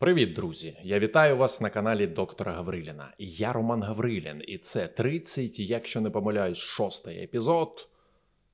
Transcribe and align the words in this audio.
Привіт, 0.00 0.32
друзі! 0.32 0.76
Я 0.82 0.98
вітаю 0.98 1.36
вас 1.36 1.60
на 1.60 1.70
каналі 1.70 2.06
доктора 2.06 2.52
Гавриліна. 2.52 3.14
Я 3.18 3.52
Роман 3.52 3.82
Гаврилін, 3.82 4.42
і 4.46 4.58
це 4.58 4.86
30, 4.86 5.60
якщо 5.60 6.00
не 6.00 6.10
помиляюсь, 6.10 6.58
шостий 6.58 7.22
епізод. 7.22 7.88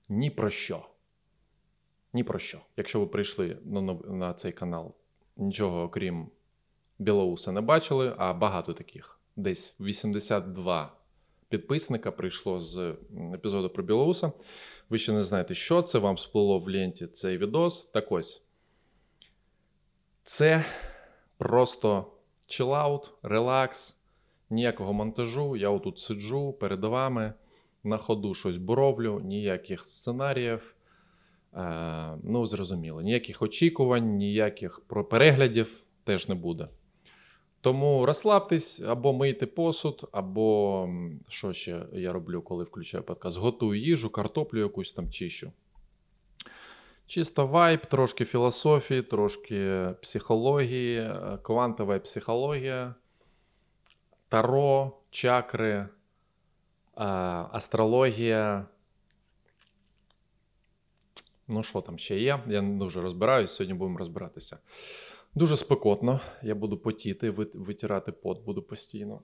Ні 0.09 0.30
про 0.30 0.51
що. 0.51 0.87
Ні 2.12 2.24
про 2.24 2.38
що. 2.38 2.61
Якщо 2.77 3.01
ви 3.01 3.06
прийшли 3.06 3.59
на, 3.64 3.80
на 3.95 4.35
цей 4.35 4.53
канал, 4.53 4.95
нічого 5.37 5.82
окрім 5.82 6.29
Білоуса 6.98 7.53
не 7.53 7.60
бачили, 7.60 8.15
а 8.19 8.33
багато 8.33 8.72
таких. 8.72 9.21
Десь 9.37 9.76
82 9.81 10.92
підписника 11.49 12.10
прийшло 12.10 12.60
з 12.60 12.94
епізоду 13.35 13.71
про 13.71 13.83
Білоуса. 13.85 14.33
Ви 14.90 14.99
ще 14.99 15.13
не 15.13 15.24
знаєте, 15.24 15.54
що 15.54 15.83
це 15.83 15.99
вам 15.99 16.19
сплило 16.19 16.59
в 16.59 16.69
ленті 16.69 17.06
цей 17.06 17.38
відос. 17.38 17.84
Так 17.84 18.12
ось. 18.12 18.42
Це 20.24 20.65
просто 21.39 22.12
чилаут, 22.47 23.12
релакс, 23.23 23.97
ніякого 24.51 24.93
монтажу. 24.93 25.57
Я 25.57 25.71
отут 25.71 25.99
сиджу 25.99 26.53
перед 26.53 26.85
вами, 26.85 27.35
на 27.85 27.97
ходу 27.97 28.35
щось 28.35 28.57
буровлю, 28.57 29.21
ніяких 29.25 29.85
сценаріїв. 29.85 30.75
Е, 31.55 32.19
ну, 32.23 32.47
зрозуміло, 32.47 33.01
ніяких 33.03 33.43
очікувань, 33.43 34.17
ніяких 34.17 34.80
переглядів 35.11 35.83
теж 36.05 36.29
не 36.29 36.35
буде. 36.35 36.69
Тому 37.61 38.07
розслабтесь 38.07 38.80
або 38.80 39.13
мийте 39.13 39.47
посуд, 39.47 40.09
або 40.13 40.89
що 41.29 41.53
ще 41.53 41.83
я 41.93 42.13
роблю, 42.13 42.43
коли 42.43 42.65
включаю 42.65 43.05
подкаст? 43.05 43.39
Готую 43.39 43.80
їжу, 43.80 44.11
картоплю 44.11 44.61
якусь 44.61 44.93
там 44.93 45.11
чищу. 45.11 45.53
Чисто 47.06 47.46
вайб, 47.46 47.87
трошки 47.87 48.24
філософії, 48.24 49.02
трошки 49.02 49.88
психології, 50.02 50.98
е, 50.98 51.38
квантова 51.42 51.98
психологія, 51.98 52.95
таро, 54.29 54.92
чакри, 55.10 55.73
е, 55.73 55.88
астрологія. 57.52 58.66
Ну, 61.48 61.63
що 61.63 61.80
там 61.80 61.98
ще 61.98 62.21
є? 62.21 62.43
Я 62.46 62.63
не 62.63 62.79
дуже 62.79 63.01
розбираюсь, 63.01 63.54
сьогодні 63.54 63.74
будемо 63.74 63.98
розбиратися. 63.98 64.58
Дуже 65.34 65.56
спекотно. 65.56 66.20
Я 66.42 66.54
буду 66.54 66.78
потіти, 66.78 67.30
витирати 67.30 68.12
пот 68.12 68.44
буду 68.44 68.62
постійно. 68.62 69.20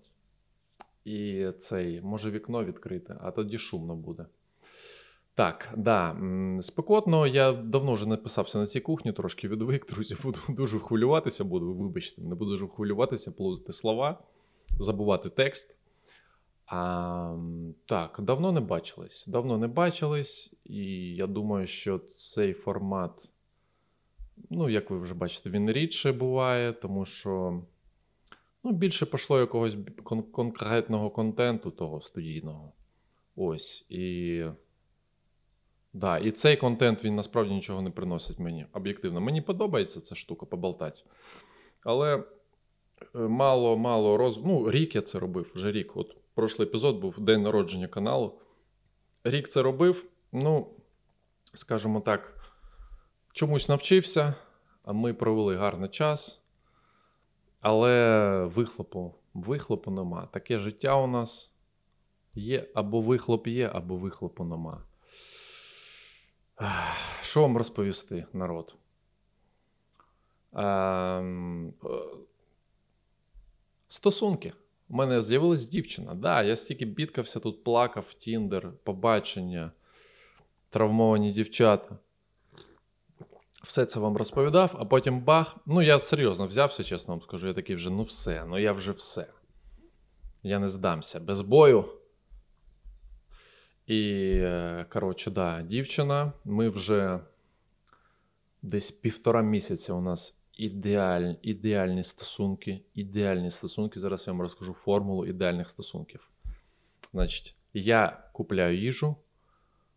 І 1.05 1.46
цей, 1.58 2.00
може, 2.00 2.30
вікно 2.30 2.64
відкрите, 2.64 3.17
а 3.20 3.30
тоді 3.30 3.58
шумно 3.58 3.96
буде. 3.96 4.27
Так, 5.34 5.72
да, 5.77 6.16
спекотно. 6.62 7.27
Я 7.27 7.52
давно 7.52 7.94
вже 7.94 8.06
написався 8.06 8.58
на 8.58 8.66
цій 8.66 8.80
кухні, 8.80 9.12
трошки 9.12 9.48
відвик, 9.48 9.86
друзі. 9.92 10.16
Буду 10.22 10.39
дуже 10.48 10.78
хвилюватися, 10.78 11.44
буду, 11.44 11.74
вибачте, 11.74 12.22
не 12.22 12.34
буду 12.34 12.50
дуже 12.50 12.69
хвилюватися, 12.69 13.33
плутати 13.33 13.72
слова, 13.72 14.19
забувати 14.78 15.28
текст. 15.30 15.74
А, 16.66 17.36
Так, 17.86 18.19
давно 18.22 18.52
не 18.52 18.61
бачились. 18.61 19.27
Давно 19.27 19.58
не 19.58 19.69
бачились, 19.69 20.55
і 20.64 20.84
я 21.14 21.27
думаю, 21.27 21.67
що 21.67 22.00
цей 22.17 22.52
формат, 22.52 23.28
ну, 24.50 24.69
як 24.69 24.91
ви 24.91 24.98
вже 24.98 25.14
бачите, 25.14 25.50
він 25.50 25.70
рідше 25.72 26.12
буває, 26.12 26.72
тому 26.72 27.05
що 27.05 27.62
ну, 28.64 28.72
більше 28.72 29.06
пішло 29.06 29.41
якогось 29.41 29.74
кон- 30.05 30.22
конкретного 30.30 31.11
контенту 31.11 31.70
того 31.70 32.00
студійного. 32.00 32.72
Ось. 33.36 33.86
І. 33.89 34.44
Да, 35.93 36.19
І 36.19 36.31
цей 36.31 36.57
контент 36.57 37.05
він 37.05 37.15
насправді 37.15 37.55
нічого 37.55 37.83
не 37.83 37.91
приносить 37.91 38.39
мені 38.39 38.67
об'єктивно. 38.73 39.21
Мені 39.21 39.41
подобається 39.41 40.01
ця 40.01 40.15
штука 40.15 40.47
поболтати. 40.47 41.01
Але 41.85 42.25
мало-мало 43.15 44.17
роз... 44.17 44.39
Ну, 44.45 44.70
рік 44.70 44.95
я 44.95 45.03
це 45.03 45.19
робив 45.19 45.53
вже 45.55 45.73
рік. 45.73 45.97
От 45.97 46.17
прошлий 46.35 46.69
епізод 46.69 47.01
був 47.01 47.20
день 47.20 47.43
народження 47.43 47.89
каналу. 47.89 48.39
Рік 49.25 49.48
це 49.48 49.63
робив. 49.63 50.05
Ну, 50.33 50.67
скажімо 51.55 52.01
так, 52.01 52.52
чомусь 53.33 53.69
навчився, 53.69 54.35
а 54.85 54.92
ми 54.92 55.14
провели 55.14 55.57
гарний 55.57 55.89
час. 55.89 56.42
Але 57.61 58.45
вихлопу, 58.55 59.14
вихлопу 59.35 59.91
нема. 59.91 60.29
Таке 60.33 60.58
життя 60.58 60.97
у 60.97 61.07
нас 61.07 61.52
є 62.35 62.69
або 62.75 63.01
вихлоп 63.01 63.47
є, 63.47 63.70
або 63.73 63.97
вихлопу 63.97 64.45
нема. 64.45 64.83
Що 67.23 67.42
вам 67.42 67.57
розповісти, 67.57 68.27
народ? 68.33 68.74
Ем, 70.52 71.68
е, 71.68 71.73
стосунки. 73.89 74.52
У 74.89 74.95
мене 74.95 75.23
з'явилась 75.23 75.64
дівчина. 75.64 76.14
Да, 76.14 76.42
я 76.42 76.57
стільки 76.57 76.85
бідкався, 76.85 77.40
тут 77.40 77.64
плакав, 77.64 78.14
Тіндер, 78.14 78.73
побачення, 78.85 79.70
травмовані 80.70 81.33
дівчата. 81.33 81.96
Все 83.63 83.86
це 83.86 84.01
вам 84.01 84.17
розповідав, 84.17 84.77
а 84.79 84.84
потім 84.84 85.20
бах. 85.20 85.57
Ну, 85.67 85.83
я 85.83 85.98
серйозно 85.98 86.46
взявся, 86.46 86.84
чесно 86.84 87.14
вам 87.14 87.23
скажу. 87.23 87.46
Я 87.46 87.55
такий 87.55 87.77
вже, 87.77 87.90
ну 87.90 88.02
все, 88.02 88.45
ну 88.48 88.58
я 88.58 88.73
вже 88.73 88.92
все. 88.92 89.27
Я 90.42 90.58
не 90.58 90.69
здамся 90.69 91.20
без 91.20 91.40
бою. 91.40 91.84
І, 93.87 94.33
е, 94.37 94.87
коротше, 94.89 95.31
да, 95.31 95.63
дівчина. 95.63 96.33
Ми 96.45 96.69
вже 96.69 97.20
десь 98.63 98.91
півтора 98.91 99.43
місяця 99.43 99.93
у 99.93 100.01
нас 100.01 100.35
ідеаль, 100.53 101.35
ідеальні 101.43 102.05
стосунки. 102.05 102.81
Ідеальні 102.95 103.51
стосунки. 103.51 104.01
Зараз 104.01 104.27
я 104.27 104.33
вам 104.33 104.43
розкажу 104.43 104.73
формулу 104.73 105.27
ідеальних 105.27 105.70
стосунків. 105.70 106.29
Значить, 107.13 107.55
я 107.75 108.29
купляю 108.33 108.79
їжу, 108.79 109.17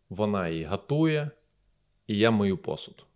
вона 0.08 0.48
її 0.48 0.64
готує, 0.64 1.30
і 2.06 2.18
я 2.18 2.30
мию 2.30 2.58
посуд. 2.58 3.06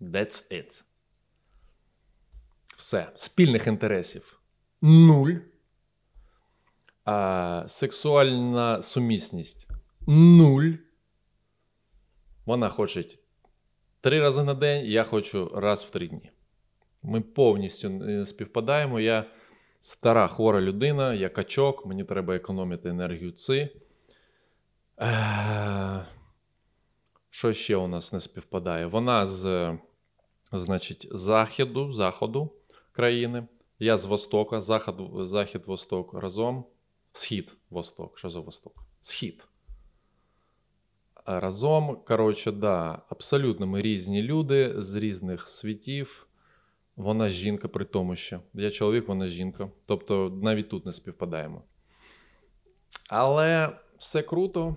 That's 0.00 0.52
it. 0.52 0.82
Все. 2.76 3.12
Спільних 3.14 3.66
інтересів. 3.66 4.40
Нуль 4.82 5.32
а, 7.04 7.64
Сексуальна 7.66 8.82
сумісність 8.82 9.66
нуль. 10.06 10.72
Вона 12.46 12.68
хоче 12.68 13.04
три 14.00 14.20
рази 14.20 14.42
на 14.42 14.54
день, 14.54 14.86
я 14.86 15.04
хочу 15.04 15.50
раз 15.54 15.84
в 15.84 15.90
три 15.90 16.08
дні. 16.08 16.30
Ми 17.02 17.20
повністю 17.20 17.90
не 17.90 18.26
співпадаємо. 18.26 19.00
Я 19.00 19.24
стара 19.80 20.28
хвора 20.28 20.60
людина, 20.60 21.14
я 21.14 21.28
качок, 21.28 21.86
мені 21.86 22.04
треба 22.04 22.36
економити 22.36 22.88
енергію 22.88 23.32
ци. 23.32 23.68
Що 27.30 27.52
ще 27.52 27.76
у 27.76 27.86
нас 27.86 28.12
не 28.12 28.20
співпадає? 28.20 28.86
Вона 28.86 29.26
з, 29.26 29.72
значить, 30.52 31.08
західу, 31.10 31.92
заходу 31.92 32.52
країни. 32.92 33.46
Я 33.78 33.98
з 33.98 34.04
Востока, 34.04 34.60
захід, 34.60 34.94
захід, 35.16 35.62
Восток 35.66 36.14
разом. 36.14 36.64
Схід 37.12 37.56
Восток. 37.70 38.18
Що 38.18 38.30
за 38.30 38.40
Восток? 38.40 38.84
Схід. 39.00 39.48
Разом, 41.26 41.96
коротше, 42.04 42.52
да, 42.52 43.02
абсолютно 43.08 43.66
ми 43.66 43.82
різні 43.82 44.22
люди 44.22 44.82
з 44.82 44.94
різних 44.94 45.48
світів. 45.48 46.26
Вона 46.96 47.28
жінка, 47.28 47.68
при 47.68 47.84
тому, 47.84 48.16
що 48.16 48.40
я 48.54 48.70
чоловік, 48.70 49.08
вона 49.08 49.28
жінка. 49.28 49.70
Тобто 49.86 50.38
навіть 50.42 50.68
тут 50.68 50.86
не 50.86 50.92
співпадаємо. 50.92 51.62
Але 53.10 53.78
все 53.98 54.22
круто, 54.22 54.76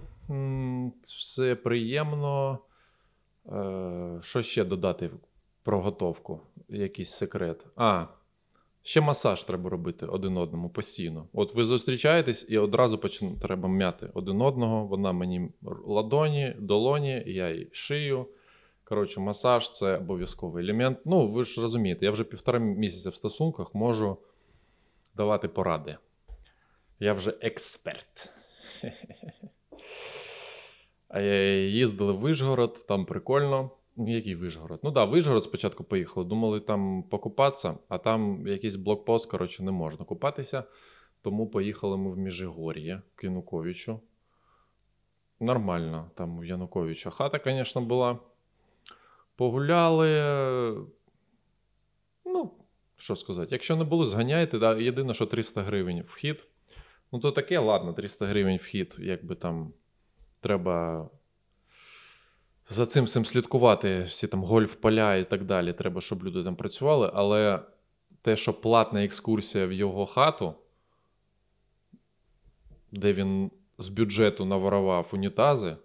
все 1.01 1.55
приємно. 1.55 2.59
Е, 3.51 4.19
що 4.23 4.41
ще 4.41 4.63
додати 4.63 5.09
про 5.63 5.81
готовку? 5.81 6.41
Якийсь 6.69 7.11
секрет. 7.11 7.65
А, 7.75 8.05
Ще 8.85 9.01
масаж 9.01 9.43
треба 9.43 9.69
робити 9.69 10.05
один 10.05 10.37
одному 10.37 10.69
постійно. 10.69 11.27
От 11.33 11.55
ви 11.55 11.65
зустрічаєтесь 11.65 12.45
і 12.49 12.57
одразу 12.57 12.97
почне, 12.97 13.31
треба 13.41 13.69
м'яти 13.69 14.09
один 14.13 14.41
одного. 14.41 14.85
Вона 14.85 15.11
мені 15.11 15.49
ладоні, 15.85 16.55
долоні, 16.59 17.23
я 17.25 17.49
їй 17.49 17.69
шию. 17.71 18.27
Коротше, 18.83 19.19
масаж 19.19 19.71
це 19.71 19.97
обов'язковий 19.97 20.63
елемент. 20.63 20.99
Ну, 21.05 21.27
ви 21.27 21.43
ж 21.43 21.61
розумієте, 21.61 22.05
я 22.05 22.11
вже 22.11 22.23
півтора 22.23 22.59
місяця 22.59 23.09
в 23.09 23.15
стосунках 23.15 23.75
можу 23.75 24.17
давати 25.15 25.47
поради. 25.47 25.97
Я 26.99 27.13
вже 27.13 27.33
експерт. 27.41 28.31
Їздили 31.67 32.13
в 32.13 32.19
Вишгород, 32.19 32.85
там 32.87 33.05
прикольно. 33.05 33.71
Який 33.97 34.35
Вишгород? 34.35 34.79
Ну 34.83 34.91
да, 34.91 35.05
Вишгород 35.05 35.43
спочатку 35.43 35.83
поїхали. 35.83 36.25
Думали 36.25 36.59
там 36.59 37.03
покупатися, 37.03 37.77
а 37.89 37.97
там 37.97 38.47
якийсь 38.47 38.75
блокпост, 38.75 39.31
коротше, 39.31 39.63
не 39.63 39.71
можна 39.71 40.05
купатися. 40.05 40.63
Тому 41.21 41.47
поїхали 41.47 41.97
ми 41.97 42.11
в 42.11 42.17
Міжигор'я 42.17 43.01
к 43.15 43.27
Януковичу. 43.27 43.99
Нормально, 45.39 46.11
там 46.15 46.37
у 46.37 46.43
Януковича 46.43 47.09
хата, 47.09 47.39
звісно, 47.45 47.81
була. 47.81 48.19
Погуляли. 49.35 50.07
Ну, 52.25 52.51
що 52.97 53.15
сказати? 53.15 53.47
Якщо 53.51 53.75
не 53.75 53.83
було, 53.83 54.05
зганяйте, 54.05 54.59
да, 54.59 54.75
єдине, 54.75 55.13
що 55.13 55.25
300 55.25 55.61
гривень 55.61 56.01
вхід. 56.01 56.47
Ну, 57.11 57.19
то 57.19 57.31
таке, 57.31 57.59
ладно, 57.59 57.93
300 57.93 58.25
гривень 58.25 58.57
вхід, 58.57 58.95
якби 58.99 59.35
там 59.35 59.73
треба 60.39 61.09
за 62.67 62.85
цим 62.85 63.05
всім 63.05 63.25
слідкувати, 63.25 64.03
всі 64.03 64.27
там 64.27 64.43
гольф-поля 64.43 65.15
і 65.15 65.23
так 65.29 65.43
далі. 65.43 65.73
Треба, 65.73 66.01
щоб 66.01 66.23
люди 66.23 66.43
там 66.43 66.55
працювали. 66.55 67.11
Але 67.13 67.59
те, 68.21 68.35
що 68.35 68.53
платна 68.53 69.03
екскурсія 69.03 69.67
в 69.67 69.71
його 69.71 70.05
хату, 70.05 70.55
де 72.91 73.13
він 73.13 73.51
з 73.77 73.89
бюджету 73.89 74.45
наворував 74.45 75.09
унітази. 75.13 75.77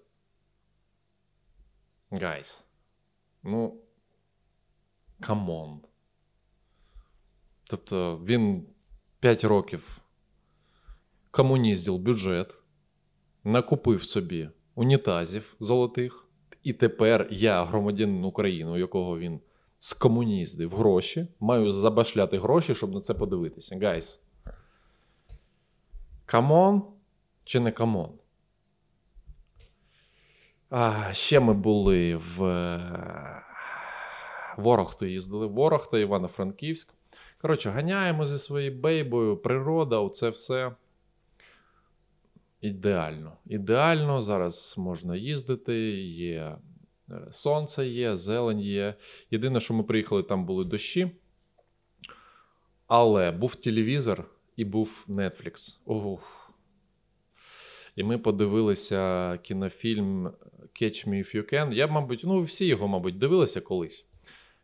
Guys. 2.11 2.65
Ну, 3.43 3.81
come 5.21 5.55
on. 5.55 5.81
Тобто 7.65 8.19
він 8.25 8.67
5 9.21 9.45
років 9.45 9.99
комуніздив 11.31 11.99
бюджет, 11.99 12.55
накупив 13.45 14.05
собі 14.05 14.51
унітазів 14.75 15.57
золотих, 15.61 16.30
і 16.63 16.73
тепер 16.73 17.29
я, 17.31 17.65
громадянин 17.65 18.25
України, 18.25 18.71
у 18.71 18.77
якого 18.77 19.19
він 19.19 19.41
скомуніздив 19.79 20.75
гроші, 20.75 21.27
маю 21.41 21.71
забашляти 21.71 22.39
гроші, 22.39 22.75
щоб 22.75 22.95
на 22.95 23.01
це 23.01 23.15
подивитися. 23.15 23.79
Guys. 23.83 24.21
Come 26.27 26.64
on 26.64 26.83
чи 27.45 27.61
не 27.61 27.73
come 27.73 27.95
on? 27.95 28.11
А, 30.71 31.13
Ще 31.13 31.41
ми 31.41 31.55
були 31.55 32.17
в 32.17 32.41
Ворохту 34.57 35.07
їздили. 35.07 35.47
Ворохта, 35.47 35.99
Івано-Франківськ. 35.99 36.95
Коротше, 37.41 37.71
ганяємо 37.71 38.27
зі 38.27 38.39
своєю 38.39 38.81
baby 38.81 39.09
ою, 39.09 39.37
природа, 39.37 39.99
оце 39.99 40.29
все. 40.31 40.73
Ідеально. 42.61 43.37
Ідеально, 43.47 44.23
зараз 44.23 44.75
можна 44.79 45.17
їздити, 45.17 45.75
є 46.03 46.57
е, 47.11 47.29
сонце 47.31 47.89
є, 47.89 48.17
зелень 48.17 48.61
є. 48.61 48.95
Єдине, 49.31 49.61
що 49.61 49.75
ми 49.75 49.83
приїхали, 49.83 50.23
там 50.23 50.47
були 50.47 50.65
дощі. 50.65 51.11
Але 52.87 53.31
був 53.31 53.55
телевізор 53.55 54.25
і 54.57 54.65
був 54.65 55.05
Netflix. 55.09 55.79
Ох. 55.87 56.53
І 57.97 58.05
ми 58.05 58.19
подивилися 58.19 59.39
кінофільм 59.43 60.27
Catch 60.83 61.09
Me 61.09 61.15
If 61.15 61.37
You 61.37 61.55
Can. 61.55 61.73
Я, 61.73 61.87
мабуть, 61.87 62.21
ну, 62.25 62.43
всі 62.43 62.67
його, 62.67 62.89
мабуть, 62.89 63.19
дивилися 63.19 63.61
колись. 63.61 64.07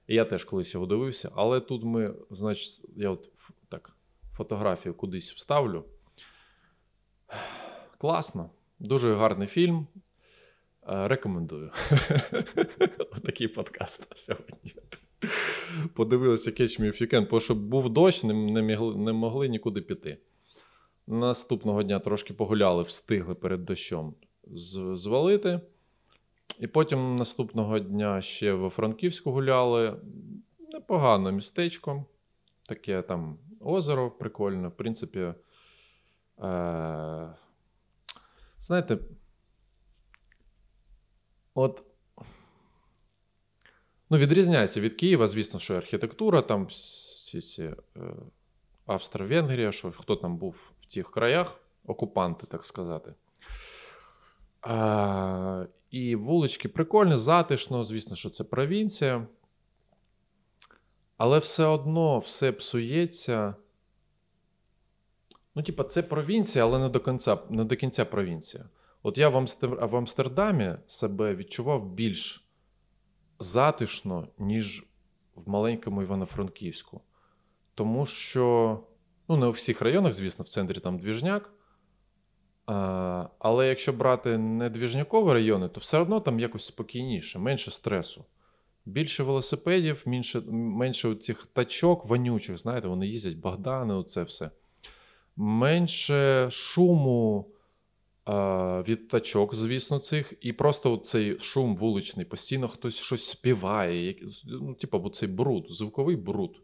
І 0.06 0.14
я 0.14 0.25
теж 0.25 0.44
колись 0.44 0.75
його 0.75 0.87
дивився. 0.87 1.31
Але 1.34 1.60
тут 1.60 1.84
ми, 1.84 2.14
значить, 2.31 2.81
я 2.96 3.10
от 3.10 3.28
так 3.69 3.96
фотографію 4.32 4.94
кудись 4.94 5.32
вставлю. 5.32 5.84
Класно, 7.98 8.50
дуже 8.78 9.14
гарний 9.14 9.48
фільм. 9.48 9.87
Е, 10.88 11.08
рекомендую. 11.08 11.70
Отакий 13.16 13.48
подкаст 13.48 14.19
сьогодні. 14.19 14.75
Подивилися 15.94 16.50
Catch 16.50 16.81
Me 16.81 16.87
If 16.87 17.02
You 17.02 17.14
Can, 17.14 17.31
бо 17.31 17.40
щоб 17.40 17.58
був 17.58 17.90
дощ, 17.90 18.25
не, 18.25 18.34
не, 18.34 18.62
могли, 18.62 18.96
не 18.96 19.12
могли 19.12 19.48
нікуди 19.48 19.81
піти. 19.81 20.19
Наступного 21.06 21.82
дня 21.82 21.98
трошки 21.98 22.34
погуляли, 22.34 22.82
встигли 22.82 23.34
перед 23.34 23.64
дощом 23.64 24.14
звалити. 24.94 25.60
І 26.60 26.66
потім 26.66 27.16
наступного 27.16 27.78
дня 27.78 28.22
ще 28.22 28.52
во 28.52 28.70
Франківську 28.70 29.31
гуляли. 29.31 29.96
Непогано 30.72 31.32
містечко. 31.32 32.04
Таке 32.69 33.02
там 33.02 33.38
озеро 33.60 34.10
прикольне. 34.10 34.69
В 34.69 34.76
принципі, 34.76 35.19
е- 35.19 35.34
знаєте, 38.66 38.98
от. 41.54 41.82
Ну, 44.10 44.18
відрізняється 44.18 44.80
від 44.80 44.94
Києва, 44.94 45.28
звісно, 45.28 45.60
що 45.60 45.74
архітектура, 45.74 46.42
там 46.42 46.66
всі 46.66 47.40
ці 47.40 47.62
е, 47.62 47.74
Австро-Венгрія, 48.86 49.72
що 49.72 49.92
хто 49.92 50.16
там 50.16 50.36
був 50.36 50.72
в 50.80 50.94
тих 50.94 51.10
краях, 51.10 51.60
окупанти, 51.86 52.46
так 52.46 52.64
сказати. 52.64 53.14
А, 54.60 55.66
І 55.90 56.16
вулички 56.16 56.68
прикольні, 56.68 57.16
затишно, 57.16 57.84
звісно, 57.84 58.16
що 58.16 58.30
це 58.30 58.44
провінція. 58.44 59.26
Але 61.16 61.38
все 61.38 61.64
одно 61.64 62.18
все 62.18 62.52
псується. 62.52 63.54
Ну, 65.56 65.62
типа, 65.62 65.85
це 65.85 66.03
провінція, 66.03 66.64
але 66.64 66.79
не 66.79 66.88
до 66.88 67.00
кінця 67.00 67.38
не 67.50 67.64
до 67.64 67.76
кінця 67.76 68.05
провінція. 68.05 68.64
От 69.03 69.19
я 69.19 69.29
в, 69.29 69.37
Амстер... 69.37 69.87
в 69.87 69.97
Амстердамі 69.97 70.75
себе 70.87 71.35
відчував 71.35 71.93
більш 71.93 72.49
затишно, 73.38 74.29
ніж 74.38 74.87
в 75.35 75.49
маленькому 75.49 76.03
Івано-Франківську. 76.03 77.00
Тому 77.75 78.06
що, 78.06 78.79
ну, 79.29 79.37
не 79.37 79.47
у 79.47 79.50
всіх 79.50 79.82
районах, 79.82 80.12
звісно, 80.12 80.44
в 80.44 80.49
центрі 80.49 80.81
там 80.81 80.99
двіжняк. 80.99 81.53
А, 82.67 83.29
Але 83.38 83.69
якщо 83.69 83.93
брати 83.93 84.38
не 84.38 84.70
двіжнякові 84.70 85.32
райони, 85.32 85.69
то 85.69 85.81
все 85.81 85.99
одно 85.99 86.20
там 86.20 86.41
якось 86.41 86.67
спокійніше, 86.67 87.38
менше 87.38 87.70
стресу. 87.70 88.25
Більше 88.87 89.23
велосипедів, 89.23 90.02
менше 90.06 90.41
менше 90.50 91.14
цих 91.14 91.47
тачок 91.47 92.06
вонючих, 92.06 92.59
знаєте, 92.59 92.88
вони 92.88 93.06
їздять, 93.06 93.37
Богдани, 93.37 93.94
оце 93.94 94.23
все. 94.23 94.50
Менше 95.37 96.49
шуму 96.50 97.50
а, 98.25 98.83
від 98.88 99.09
тачок, 99.09 99.55
звісно, 99.55 99.99
цих. 99.99 100.35
І 100.41 100.53
просто 100.53 100.97
цей 100.97 101.38
шум 101.38 101.77
вуличний, 101.77 102.27
постійно 102.27 102.69
хтось 102.69 102.97
щось 102.97 103.29
співає. 103.29 104.17
Ну, 104.44 104.75
Типу, 104.75 105.11
цей 105.11 105.29
бруд, 105.29 105.67
звуковий 105.71 106.17
бруд. 106.17 106.62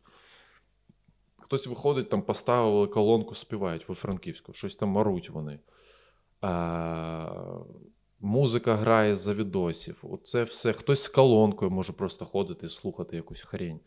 Хтось 1.38 1.66
виходить, 1.66 2.08
там 2.08 2.22
поставили 2.22 2.86
колонку, 2.86 3.34
співають 3.34 3.88
во 3.88 3.94
Франківську, 3.94 4.52
щось 4.52 4.74
там 4.74 4.88
маруть 4.88 5.30
вони. 5.30 5.58
Музика 8.20 8.74
грає 8.74 9.16
за 9.16 9.34
відосів. 9.34 9.98
Оце 10.02 10.44
все. 10.44 10.72
Хтось 10.72 11.02
з 11.02 11.08
колонкою 11.08 11.70
може 11.70 11.92
просто 11.92 12.26
ходити 12.26 12.66
і 12.66 12.68
слухати 12.68 13.16
якусь 13.16 13.42
хрень. 13.42 13.80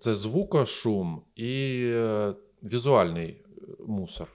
Це 0.00 0.14
звука, 0.14 0.66
шум 0.66 1.22
і 1.34 1.82
е, 1.84 2.34
візуальний 2.62 3.28
е, 3.28 3.60
мусор 3.86 4.28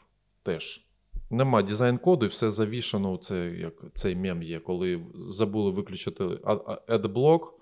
теж. 0.43 0.83
Нема 1.29 1.61
дизайн-коду, 1.61 2.25
і 2.25 2.29
все 2.29 2.49
завішано. 2.49 3.17
Це 3.17 3.45
як 3.45 3.73
цей 3.93 4.15
мем 4.15 4.43
є, 4.43 4.59
коли 4.59 5.01
забули 5.15 5.71
виключити 5.71 6.39
адблок. 6.87 7.53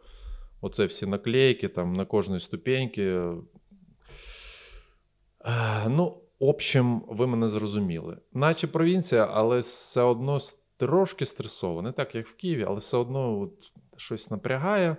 Оце 0.62 0.86
всі 0.86 1.06
наклейки 1.06 1.68
там 1.68 1.94
на 1.94 2.06
кожній 2.06 2.40
ступеньки. 2.40 3.04
Е, 3.06 3.36
ну, 5.90 6.18
общем, 6.40 7.04
ви 7.08 7.28
мене 7.28 7.50
зрозуміли. 7.50 8.18
Наче 8.34 8.68
провінція, 8.68 9.28
але 9.32 9.60
все 9.60 10.02
одно 10.02 10.40
трошки 10.78 11.26
стресово. 11.26 11.82
Не 11.82 11.92
так, 11.92 12.16
як 12.16 12.28
в 12.28 12.36
Києві, 12.36 12.66
але 12.68 12.80
все 12.80 12.98
одно 12.98 13.42
от 13.42 13.72
щось 13.98 14.32
напрягає. 14.32 14.98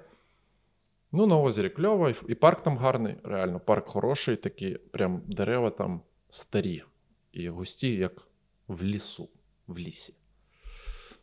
Ну, 1.17 1.27
на 1.27 1.41
озері 1.41 1.71
кльово, 1.71 2.13
і 2.29 2.35
парк 2.35 2.63
там 2.63 2.79
гарний, 2.79 3.17
реально, 3.25 3.61
парк 3.61 3.89
хороший, 3.89 4.37
такі 4.37 4.79
прям 4.91 5.23
дерева 5.27 5.71
там 5.71 6.01
старі 6.31 6.83
і 7.33 7.49
густі, 7.49 7.95
як 7.95 8.29
в 8.69 8.83
лісу, 8.83 9.29
в 9.67 9.79
лісі. 9.79 10.15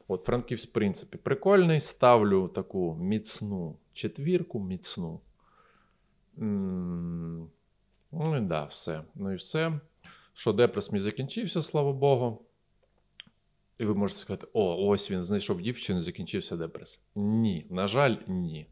От 0.08 0.24
Франківськ, 0.24 0.70
в 0.70 0.72
принципі, 0.72 1.18
прикольний. 1.18 1.80
Ставлю 1.80 2.48
таку 2.48 2.96
міцну 2.96 3.76
четвірку, 3.94 4.60
міцну. 4.60 5.20
М 6.40 7.42
-м 7.42 7.48
ну 8.12 8.38
і 8.38 8.42
да, 8.42 8.66
все. 8.66 9.02
Ну 9.16 9.34
і 9.34 9.36
все 9.36 9.80
що 10.34 10.54
депрес 10.54 10.92
мій 10.92 11.00
закінчився, 11.00 11.62
слава 11.62 11.94
Богу. 11.94 12.42
І 13.78 13.86
ви 13.86 13.96
можете 13.96 14.20
сказати, 14.20 14.48
о, 14.54 14.88
ось 14.88 15.12
він 15.12 15.24
знайшов 15.24 15.62
дівчину, 15.62 16.02
закінчився 16.02 16.58
депрес. 16.58 17.02
Ні, 17.16 17.66
на 17.70 17.88
жаль, 17.88 18.16
ні. 18.28 18.68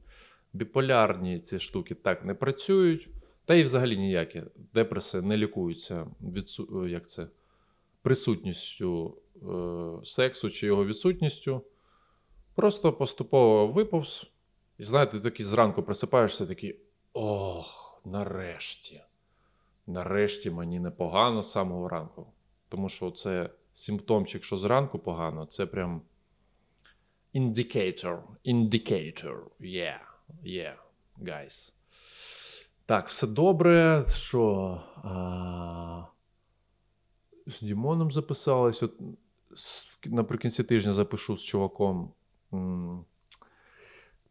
Біполярні 0.53 1.39
ці 1.39 1.59
штуки 1.59 1.95
так 1.95 2.25
не 2.25 2.33
працюють, 2.33 3.09
та 3.45 3.55
й 3.55 3.63
взагалі 3.63 3.97
ніякі 3.97 4.43
депреси 4.73 5.21
не 5.21 5.37
лікуються 5.37 6.07
відсу... 6.21 6.87
як 6.87 7.09
це, 7.09 7.27
присутністю 8.01 9.17
е... 9.35 10.05
сексу 10.05 10.49
чи 10.49 10.67
його 10.67 10.85
відсутністю. 10.85 11.61
Просто 12.55 12.93
поступово 12.93 13.67
виповз. 13.67 14.31
І 14.77 14.83
знаєте, 14.83 15.19
такий 15.19 15.45
зранку 15.45 15.83
просипаєшся, 15.83 16.45
такий 16.45 16.79
ох, 17.13 18.01
нарешті 18.05 19.01
нарешті 19.87 20.51
мені 20.51 20.79
непогано 20.79 21.43
з 21.43 21.51
самого 21.51 21.89
ранку. 21.89 22.27
Тому 22.69 22.89
що 22.89 23.11
це 23.11 23.49
симптомчик, 23.73 24.43
що 24.43 24.57
зранку 24.57 24.99
погано, 24.99 25.45
це 25.45 25.65
прям 25.65 26.01
indicator. 27.35 28.21
Indicator. 28.45 29.37
Yeah, 29.59 29.99
yeah, 30.43 30.75
guys. 31.21 31.73
Так, 32.85 33.09
все 33.09 33.27
добре. 33.27 34.05
Що? 34.09 34.77
А... 35.03 36.05
З 37.47 37.61
Дімоном 37.61 38.11
записалась. 38.11 38.83
От 38.83 38.93
Наприкінці 40.05 40.63
тижня 40.63 40.93
запишу 40.93 41.37
з 41.37 41.43
чуваком 41.43 42.13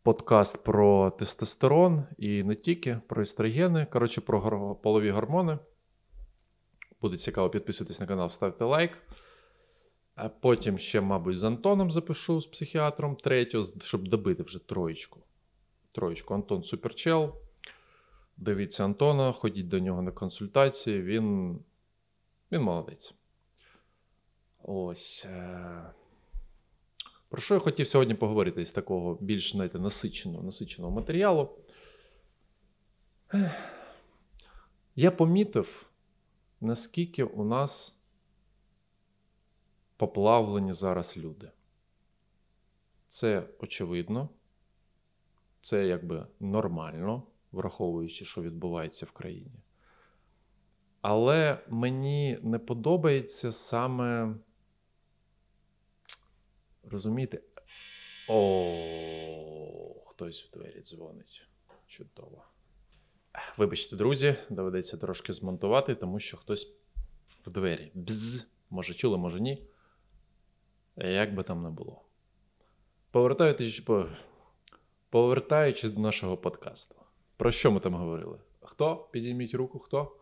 подкаст 0.02 0.64
про 0.64 1.11
тестостерон 1.11 2.04
і 2.19 2.42
не 2.42 2.54
тільки 2.54 3.00
про 3.07 3.23
естрогени. 3.23 3.87
Коротше, 3.87 4.21
про 4.21 4.75
полові 4.75 5.11
гормони. 5.11 5.59
Буде 7.00 7.16
цікаво, 7.16 7.50
підписуйтесь 7.50 8.00
на 8.00 8.07
канал, 8.07 8.30
ставте 8.30 8.64
лайк. 8.64 8.92
А 10.14 10.28
потім 10.28 10.78
ще, 10.78 11.00
мабуть, 11.00 11.38
з 11.38 11.45
Антоном 11.45 11.90
запишу 11.90 12.40
з 12.40 12.47
психіатром 12.47 13.16
третю, 13.16 13.64
щоб 13.83 14.09
добити 14.09 14.42
вже 14.42 14.59
троєчку. 14.66 15.21
Троєчку. 15.92 16.35
Антон 16.35 16.62
Суперчел. 16.62 17.35
Дивіться 18.37 18.85
Антона, 18.85 19.32
ходіть 19.32 19.68
до 19.68 19.78
нього 19.78 20.02
на 20.02 20.12
консультації. 20.12 21.02
Він 21.02 21.59
він 22.52 22.62
молодець. 22.62 23.14
Ось. 24.62 25.25
Е, 25.25 25.90
про 27.28 27.40
що 27.40 27.54
я 27.54 27.61
хотів 27.61 27.88
сьогодні 27.88 28.14
поговорити 28.14 28.66
з 28.66 28.73
такого 28.73 29.18
більш 29.20 29.52
знаєте, 29.52 29.78
насиченого, 29.78 30.44
насиченого 30.44 30.94
матеріалу? 30.94 31.50
Я 34.97 35.11
помітив, 35.11 35.90
наскільки 36.61 37.25
у 37.25 37.44
нас 37.44 37.97
поплавлені 39.97 40.73
зараз 40.73 41.16
люди. 41.16 41.50
Це 43.09 43.49
очевидно, 43.59 44.28
це 45.62 45.86
якби 45.86 46.26
нормально, 46.40 47.22
враховуючи, 47.52 48.24
що 48.24 48.42
відбувається 48.42 49.06
в 49.06 49.10
країні. 49.10 49.60
Але 51.00 51.58
мені 51.68 52.38
не 52.42 52.58
подобається 52.58 53.52
саме. 53.52 54.34
Розумієте? 56.82 57.40
О, 58.28 60.04
хтось 60.06 60.44
в 60.44 60.50
двері 60.58 60.82
дзвонить. 60.82 61.46
Чудово. 61.86 62.44
Вибачте, 63.56 63.96
друзі, 63.96 64.36
доведеться 64.50 64.96
трошки 64.96 65.32
змонтувати, 65.32 65.94
тому 65.94 66.20
що 66.20 66.36
хтось 66.36 66.72
в 67.46 67.50
двері. 67.50 67.90
Бз. 67.94 68.46
Може, 68.70 68.94
чули, 68.94 69.18
може 69.18 69.40
ні. 69.40 69.66
Як 70.96 71.34
би 71.34 71.42
там 71.42 71.62
не 71.62 71.70
було. 71.70 72.02
Повертаючись, 73.10 73.82
повертаючись 75.10 75.90
до 75.90 76.00
нашого 76.00 76.36
подкасту. 76.36 76.94
Про 77.36 77.52
що 77.52 77.72
ми 77.72 77.80
там 77.80 77.94
говорили? 77.94 78.38
Хто? 78.60 79.08
Підійміть 79.12 79.54
руку, 79.54 79.78
хто? 79.78 80.16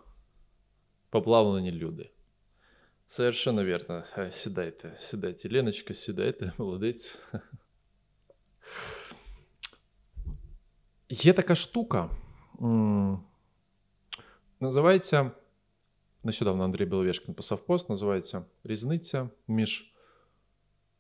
Поплавлені 1.11 1.73
люди. 1.73 2.11
Совершенно 3.07 3.65
верно. 3.65 4.05
Е, 4.19 4.33
сідайте, 4.33 4.97
сідайте. 5.01 5.49
Леночка, 5.49 5.95
сідайте, 5.95 6.53
молодець. 6.59 7.19
Є 11.09 11.33
така 11.33 11.55
штука. 11.55 12.11
Називається. 14.61 15.31
Нещодавно 16.25 16.65
Андрій 16.65 16.85
Біловєшкін 16.85 17.35
писав 17.35 17.67
пост, 17.67 17.89
називається 17.89 18.45
Різниця 18.65 19.29
між 19.49 19.93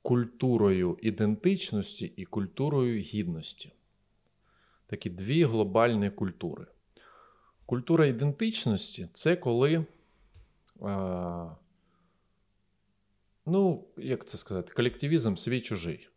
культурою 0.02 0.98
ідентичності 1.02 2.12
і 2.16 2.24
культурою 2.24 3.00
гідності. 3.00 3.72
Такі 4.88 5.10
дві 5.10 5.44
глобальні 5.44 6.10
культури. 6.10 6.66
Культура 7.66 8.06
ідентичності 8.06 9.08
це 9.12 9.36
коли. 9.36 9.86
А, 10.82 11.54
Ну, 13.50 13.84
як 13.96 14.26
це 14.26 14.38
сказати, 14.38 14.72
колективізм 14.72 15.34
свій 15.34 15.60
чужий. 15.60 16.08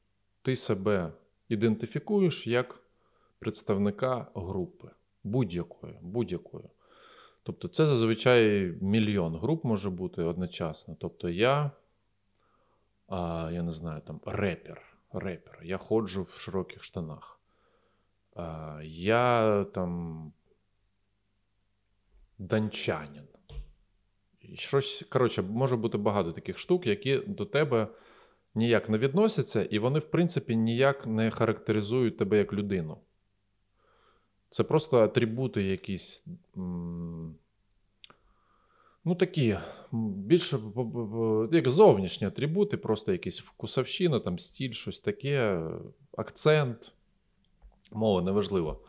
Ти 0.41 0.55
себе 0.55 1.11
ідентифікуєш 1.49 2.47
як 2.47 2.79
представника 3.39 4.27
групи 4.35 4.89
будь-якої. 5.23 5.97
будь-якої. 6.01 6.65
Тобто, 7.43 7.67
це 7.67 7.85
зазвичай 7.85 8.73
мільйон 8.81 9.35
груп 9.35 9.63
може 9.63 9.89
бути 9.89 10.23
одночасно. 10.23 10.95
Тобто, 10.99 11.29
я, 11.29 11.71
а, 13.07 13.49
я 13.53 13.63
не 13.63 13.71
знаю, 13.73 14.01
там 14.01 14.19
репер. 14.25 14.97
репер. 15.13 15.59
Я 15.63 15.77
ходжу 15.77 16.23
в 16.23 16.39
широких 16.39 16.83
штанах. 16.83 17.40
Я 18.83 19.65
там 19.73 20.33
данчанин 22.37 23.27
щось, 24.55 25.05
коротше, 25.09 25.41
може 25.41 25.75
бути 25.75 25.97
багато 25.97 26.31
таких 26.31 26.57
штук, 26.57 26.87
які 26.87 27.17
до 27.17 27.45
тебе 27.45 27.87
ніяк 28.55 28.89
не 28.89 28.97
відносяться, 28.97 29.63
і 29.63 29.79
вони, 29.79 29.99
в 29.99 30.11
принципі, 30.11 30.55
ніяк 30.55 31.07
не 31.07 31.31
характеризують 31.31 32.17
тебе 32.17 32.37
як 32.37 32.53
людину. 32.53 32.97
Це 34.49 34.63
просто 34.63 34.99
атрибути 34.99 35.63
якісь. 35.63 36.25
Ну, 39.05 39.15
такі, 39.19 39.57
більше 39.91 40.59
як 41.51 41.69
зовнішні 41.69 42.27
атрибути, 42.27 42.77
просто 42.77 43.11
якісь 43.11 43.41
вкусовщина, 43.41 44.19
там 44.19 44.39
стіль, 44.39 44.73
щось 44.73 44.99
таке, 44.99 45.61
акцент, 46.17 46.93
мова 47.91 48.21
неважливо. 48.21 48.79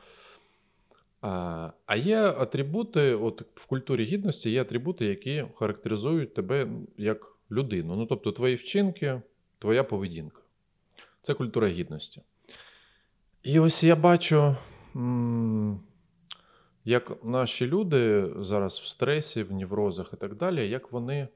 А 1.87 1.97
є 1.97 2.19
атрибути, 2.19 3.15
от 3.15 3.43
в 3.55 3.67
культурі 3.67 4.05
гідності 4.05 4.51
є 4.51 4.61
атрибути, 4.61 5.07
які 5.07 5.45
характеризують 5.55 6.35
тебе 6.35 6.69
як 6.97 7.37
людину. 7.51 7.97
Ну, 7.97 8.07
тобто, 8.07 8.33
твої 8.33 8.55
вчинки, 8.55 9.23
твоя 9.59 9.85
поведінка. 9.85 10.41
Це 11.23 11.35
культура 11.35 11.69
гідності. 11.69 12.23
І 13.43 13.59
ось 13.61 13.83
я 13.83 13.97
бачу, 13.97 14.57
як 16.85 17.25
наші 17.25 17.67
люди 17.67 18.31
зараз 18.39 18.79
в 18.79 18.87
стресі, 18.87 19.43
в 19.43 19.53
неврозах 19.53 20.11
і 20.13 20.17
так 20.17 20.35
далі, 20.35 20.71
як 20.71 20.93
вони 20.93 21.29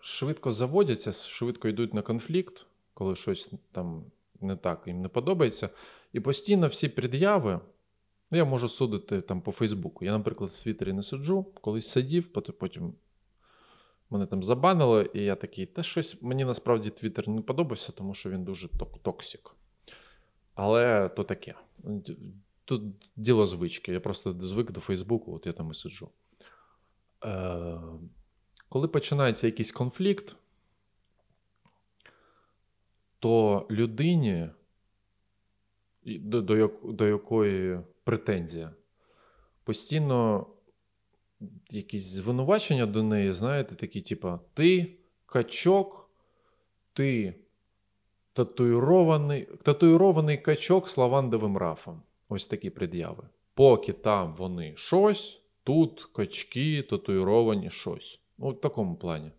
швидко 0.00 0.52
заводяться, 0.52 1.12
швидко 1.12 1.68
йдуть 1.68 1.94
на 1.94 2.02
конфлікт, 2.02 2.66
коли 2.94 3.16
щось 3.16 3.50
там 3.72 4.04
не 4.44 4.56
так 4.56 4.82
їм 4.86 5.00
не 5.00 5.08
подобається. 5.08 5.68
І 6.12 6.20
постійно 6.20 6.66
всі 6.66 6.88
пред'яви. 6.88 7.60
Ну, 8.30 8.38
я 8.38 8.44
можу 8.44 8.68
судити 8.68 9.20
там 9.20 9.40
по 9.40 9.52
Фейсбуку. 9.52 10.04
Я, 10.04 10.12
наприклад, 10.12 10.50
в 10.50 10.62
Твіттері 10.62 10.92
не 10.92 11.02
суджу, 11.02 11.46
колись 11.60 11.88
сидів, 11.88 12.32
потім 12.32 12.94
мене 14.10 14.26
там 14.26 14.42
забанили, 14.42 15.10
і 15.14 15.22
я 15.22 15.36
такий, 15.36 15.66
та 15.66 15.82
щось 15.82 16.22
мені 16.22 16.44
насправді 16.44 16.90
Твіттер 16.90 17.28
не 17.28 17.40
подобався, 17.40 17.92
тому 17.92 18.14
що 18.14 18.30
він 18.30 18.44
дуже 18.44 18.68
токсик. 19.02 19.50
Але 20.54 21.08
то 21.08 21.24
таке. 21.24 21.54
Тут 22.64 22.82
діло 23.16 23.46
звички. 23.46 23.92
Я 23.92 24.00
просто 24.00 24.36
звик 24.40 24.72
до 24.72 24.80
Фейсбуку, 24.80 25.34
от 25.34 25.46
я 25.46 25.52
там 25.52 25.70
і 25.70 25.74
сиджу. 25.74 26.08
Е, 27.24 27.78
Коли 28.68 28.88
починається 28.88 29.46
якийсь 29.46 29.72
конфлікт, 29.72 30.36
то 33.24 33.66
людині, 33.70 34.50
до, 36.04 36.42
до, 36.42 36.70
до 36.84 37.06
якої 37.06 37.80
претензія. 38.04 38.72
Постійно 39.64 40.46
якісь 41.70 42.04
звинувачення 42.04 42.86
до 42.86 43.02
неї, 43.02 43.32
знаєте, 43.32 43.74
такі, 43.74 44.00
типа, 44.00 44.40
ти 44.54 44.96
качок, 45.26 46.10
ти 46.92 47.34
татуїрований 48.32 49.48
татуїрований 49.62 50.38
качок 50.38 50.88
з 50.88 50.96
лавандовим 50.96 51.56
рафом. 51.56 52.02
Ось 52.28 52.46
такі 52.46 52.70
пред'яви. 52.70 53.28
Поки 53.54 53.92
там 53.92 54.34
вони 54.34 54.76
щось, 54.76 55.42
тут 55.62 56.04
качки 56.04 56.82
татуїровані 56.82 57.70
щось. 57.70 58.20
Ну, 58.38 58.50
в 58.50 58.60
такому 58.60 58.96
плані. 58.96 59.30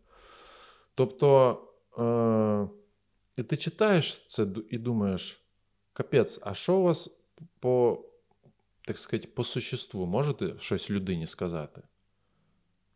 Тобто, 0.95 1.61
е- 1.99 2.84
і 3.37 3.43
ти 3.43 3.57
читаєш 3.57 4.25
це 4.27 4.47
і 4.69 4.77
думаєш, 4.77 5.41
капець, 5.93 6.39
а 6.43 6.53
що 6.53 6.75
у 6.75 6.83
вас 6.83 7.17
по 7.59 8.03
так 8.85 8.97
сказати, 8.97 9.29
по 9.35 9.43
существу 9.43 10.05
можете 10.05 10.53
щось 10.59 10.89
людині 10.89 11.27
сказати? 11.27 11.81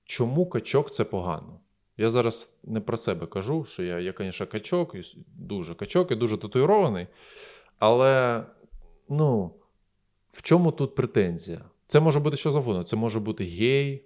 Чому 0.03 0.45
качок 0.45 0.91
це 0.91 1.03
погано? 1.03 1.59
Я 1.97 2.09
зараз 2.09 2.53
не 2.63 2.81
про 2.81 2.97
себе 2.97 3.27
кажу, 3.27 3.65
що 3.65 3.83
я, 3.83 3.99
я 3.99 4.13
звісно, 4.17 4.47
качок, 4.47 4.95
дуже 5.35 5.75
качок 5.75 6.11
і 6.11 6.15
дуже 6.15 6.37
татуїрований. 6.37 7.07
Але, 7.79 8.43
ну, 9.09 9.53
в 10.31 10.41
чому 10.41 10.71
тут 10.71 10.95
претензія? 10.95 11.65
Це 11.87 11.99
може 11.99 12.19
бути 12.19 12.37
що 12.37 12.51
завгодно. 12.51 12.83
Це 12.83 12.95
може 12.95 13.19
бути 13.19 13.43
гей, 13.43 14.05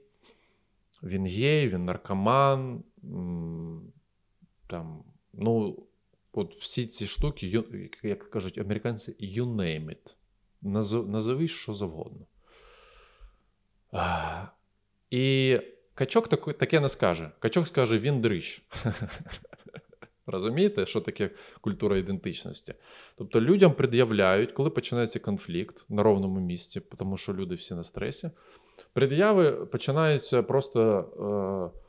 він 1.03 1.25
гей, 1.25 1.69
він 1.69 1.85
наркоман. 1.85 2.83
Там, 4.67 5.03
ну, 5.33 5.83
от 6.33 6.55
всі 6.55 6.87
ці 6.87 7.07
штуки, 7.07 7.63
як 8.03 8.29
кажуть 8.29 8.57
американці, 8.57 9.11
you 9.11 9.55
name 9.55 9.85
it 9.85 10.15
назови 11.07 11.47
що 11.47 11.73
завгодно. 11.73 12.25
І 15.09 15.59
качок 15.93 16.27
таке 16.57 16.79
не 16.79 16.89
скаже. 16.89 17.31
Качок 17.39 17.67
скаже, 17.67 17.99
він 17.99 18.21
дрищ. 18.21 18.61
Розумієте, 20.27 20.85
що 20.85 21.01
таке 21.01 21.29
культура 21.61 21.97
ідентичності? 21.97 22.73
Тобто 23.17 23.41
людям 23.41 23.73
пред'являють, 23.73 24.51
коли 24.51 24.69
починається 24.69 25.19
конфлікт 25.19 25.85
на 25.89 26.03
ровному 26.03 26.39
місці, 26.39 26.81
тому 26.97 27.17
що 27.17 27.33
люди 27.33 27.55
всі 27.55 27.73
на 27.73 27.83
стресі, 27.83 28.31
пред'яви 28.93 29.65
починаються 29.65 30.43
просто 30.43 31.71
е, 31.75 31.82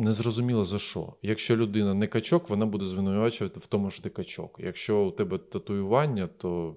незрозуміло 0.00 0.64
за 0.64 0.78
що. 0.78 1.14
Якщо 1.22 1.56
людина 1.56 1.94
не 1.94 2.06
качок, 2.06 2.48
вона 2.48 2.66
буде 2.66 2.86
звинувачувати 2.86 3.60
в 3.60 3.66
тому, 3.66 3.90
що 3.90 4.02
ти 4.02 4.10
качок. 4.10 4.56
Якщо 4.62 4.98
у 4.98 5.10
тебе 5.10 5.38
татуювання, 5.38 6.26
то 6.26 6.76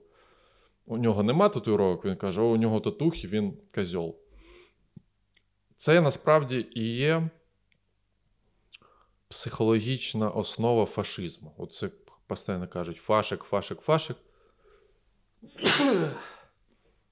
у 0.86 0.98
нього 0.98 1.24
нема 1.24 1.50
татуїровок, 1.50 2.06
він 2.06 2.16
каже, 2.16 2.42
о, 2.42 2.46
у 2.46 2.58
нього 2.58 2.80
татухи, 2.80 3.28
він 3.28 3.54
козьол. 3.76 4.20
Це 5.78 6.02
насправді 6.02 6.68
і 6.76 6.96
є 6.96 7.30
психологічна 9.28 10.30
основа 10.30 10.86
фашизму. 10.86 11.54
Оце 11.58 11.90
постійно 12.28 12.68
кажуть: 12.68 12.98
фашик, 12.98 13.44
фашик, 13.44 13.82
фашик. 13.82 14.18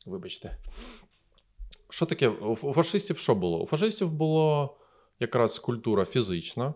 Вибачте. 0.06 0.58
Що 1.90 2.06
таке? 2.06 2.28
У 2.28 2.74
фашистів 2.74 3.18
що 3.18 3.36
було? 3.36 3.64
У 3.64 3.66
фашистів 3.66 4.12
було 4.12 4.78
якраз 5.22 5.60
культура 5.60 6.06
фізична, 6.06 6.74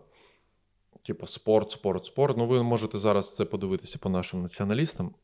типу 1.06 1.28
спорт, 1.28 1.72
спорт, 1.72 2.06
спорт. 2.06 2.38
Ну, 2.38 2.48
ви 2.48 2.64
можете 2.64 2.98
зараз 2.98 3.36
це 3.36 3.46
подивитися 3.46 4.00
по 4.02 4.10
нашим 4.10 4.42
націоналістам, 4.42 5.16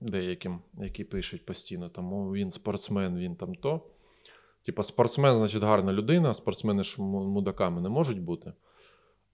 деяким, 0.00 0.60
які 0.74 1.04
пишуть 1.04 1.46
постійно, 1.46 1.88
тому 1.88 2.32
він 2.32 2.50
спортсмен, 2.50 3.18
він 3.18 3.36
там 3.36 3.54
то. 3.54 3.80
Типа, 4.62 4.82
спортсмен, 4.82 5.36
значить, 5.36 5.62
гарна 5.62 5.92
людина, 5.92 6.34
спортсмени 6.34 6.84
ж 6.84 7.02
мудаками 7.02 7.80
не 7.80 7.88
можуть 7.88 8.20
бути. 8.20 8.52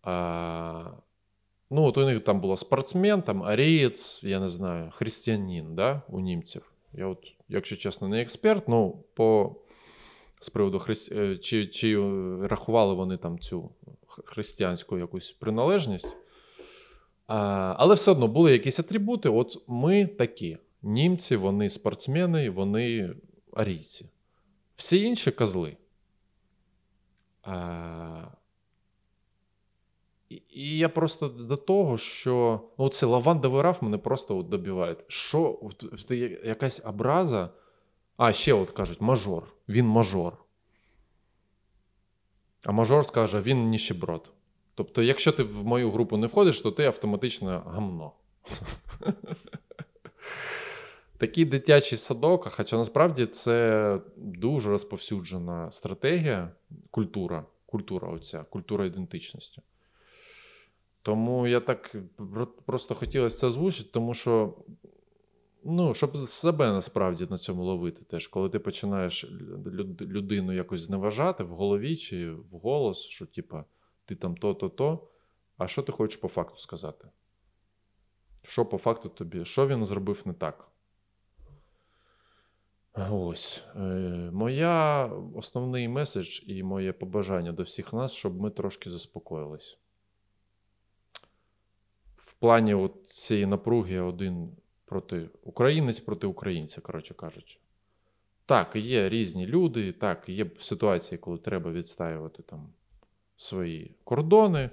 А, 0.03 0.91
Ну, 1.71 1.85
от 1.85 1.99
у 1.99 2.05
них 2.05 2.25
там 2.25 2.41
було 2.41 2.57
спортсмен, 2.57 3.23
там 3.23 3.43
арієць, 3.43 4.25
я 4.25 4.41
не 4.41 4.49
знаю, 4.49 4.91
християнин 4.91 5.75
да, 5.75 6.03
у 6.09 6.21
німців. 6.21 6.73
Я, 6.93 7.07
от, 7.07 7.33
якщо 7.49 7.77
чесно, 7.77 8.09
не 8.09 8.23
експерт, 8.23 8.69
ну 8.69 9.05
по 9.15 9.57
з 10.45 10.49
приводу 10.49 10.79
христи... 10.79 11.15
Е, 11.17 11.39
чи, 11.39 11.67
чи 11.67 11.97
рахували 12.43 12.95
вони 12.95 13.17
там 13.17 13.39
цю 13.39 13.71
християнську 14.07 14.99
якусь 14.99 15.33
приналежність. 15.33 16.17
А, 17.27 17.37
Але 17.79 17.95
все 17.95 18.11
одно 18.11 18.29
були 18.29 18.53
якісь 18.53 18.81
атрибути. 18.81 19.29
От 19.29 19.65
ми 19.69 20.07
такі. 20.07 20.59
Німці, 20.83 21.37
вони 21.37 21.71
спортсмени, 21.71 22.51
вони 22.51 23.15
арійці. 23.53 24.11
Всі 24.77 25.03
інші 25.03 25.31
козли. 25.31 25.77
А, 27.43 28.25
і 30.29 30.79
я 30.79 30.89
просто 30.89 31.29
до 31.29 31.57
того, 31.57 31.99
що 31.99 32.61
ну, 32.79 32.89
цей 32.89 33.09
лавандовий 33.09 33.63
раф 33.63 33.83
мене 33.83 33.99
просто 33.99 34.39
от 34.39 34.49
добиває. 34.49 34.97
Що 35.09 35.71
якась 36.45 36.83
образа? 36.85 37.51
А, 38.17 38.33
ще 38.33 38.53
от 38.53 38.71
кажуть, 38.71 39.01
мажор. 39.01 39.54
Він 39.69 39.87
мажор. 39.87 40.37
А 42.63 42.73
мажор 42.73 43.07
скаже, 43.07 43.41
він 43.41 43.69
ніщеброд. 43.69 44.33
Тобто, 44.75 45.03
якщо 45.03 45.33
ти 45.33 45.43
в 45.43 45.65
мою 45.67 45.91
групу 45.91 46.17
не 46.17 46.27
входиш, 46.27 46.61
то 46.61 46.71
ти 46.71 46.85
автоматично 46.85 47.63
гамно. 47.67 48.13
Такий 51.19 51.45
дитячий 51.45 51.99
садок, 51.99 52.49
хоча 52.49 52.77
насправді 52.77 53.27
це 53.27 53.99
дуже 54.17 54.71
розповсюджена 54.71 55.71
стратегія, 55.71 56.51
культура, 56.91 57.45
культура 57.67 58.09
оця, 58.09 58.45
культура 58.45 58.87
ідентичності. 58.87 59.63
Тому 61.03 61.47
я 61.47 61.61
так 61.61 61.97
просто 62.67 62.95
хотілося 62.95 63.39
це 63.39 63.47
озвучити, 63.47 63.91
тому 63.93 64.15
що, 64.15 64.55
ну, 65.65 65.95
щоб 65.95 66.17
себе 66.17 66.67
насправді 66.67 67.27
на 67.31 67.39
цьому 67.39 67.65
ловити 67.65 68.05
теж, 68.05 68.27
коли 68.27 68.51
ти 68.51 68.59
починаєш 68.59 69.25
людину 70.01 70.53
якось 70.53 70.81
зневажати 70.81 71.45
в 71.45 71.49
голові 71.49 71.97
чи 71.97 72.33
в 72.33 72.59
голос, 72.63 72.99
що, 72.99 73.27
типа, 73.27 73.65
ти 74.05 74.15
там 74.15 74.37
то-то, 74.37 74.69
то, 74.69 75.09
а 75.59 75.69
що 75.69 75.83
ти 75.83 75.93
хочеш 75.93 76.17
по 76.17 76.29
факту 76.29 76.59
сказати? 76.59 77.09
Що 78.43 78.67
по 78.67 78.79
факту 78.79 79.09
тобі? 79.09 79.45
Що 79.45 79.67
він 79.67 79.87
зробив 79.87 80.23
не 80.25 80.33
так? 80.33 80.69
Ось. 83.11 83.65
Е, 83.77 83.81
Моя 84.33 85.07
основний 85.35 85.89
меседж 85.89 86.41
і 86.47 86.63
моє 86.63 86.93
побажання 86.93 87.53
до 87.53 87.63
всіх 87.63 87.93
нас, 87.93 88.13
щоб 88.13 88.41
ми 88.41 88.51
трошки 88.51 88.91
заспокоїлись 88.91 89.79
В 92.17 92.35
плані 92.35 92.75
от 92.75 93.07
цієї 93.07 93.47
напруги 93.47 94.01
один 94.01 94.57
проти 94.85 95.29
українець 95.43 96.01
проти 96.01 96.27
українця, 96.27 96.81
коротше 96.81 97.15
кажучи. 97.15 97.59
Так, 98.47 98.77
є 98.77 99.09
різні 99.09 99.47
люди, 99.47 99.93
так, 99.93 100.29
є 100.29 100.51
ситуації, 100.61 101.19
коли 101.19 101.39
треба 101.39 101.71
відстаювати 101.71 102.43
там 102.43 102.69
свої 103.37 103.95
кордони. 104.05 104.71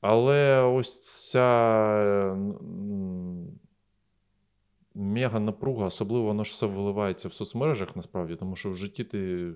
Але 0.00 0.62
ось 0.62 1.00
ця 1.00 2.36
мега 4.94 5.40
напруга, 5.40 5.86
особливо 5.86 6.24
воно 6.24 6.44
ж 6.44 6.52
все 6.52 6.66
виливається 6.66 7.28
в 7.28 7.34
соцмережах 7.34 7.96
насправді, 7.96 8.36
тому 8.36 8.56
що 8.56 8.70
в 8.70 8.74
житті 8.74 9.04
ти 9.04 9.52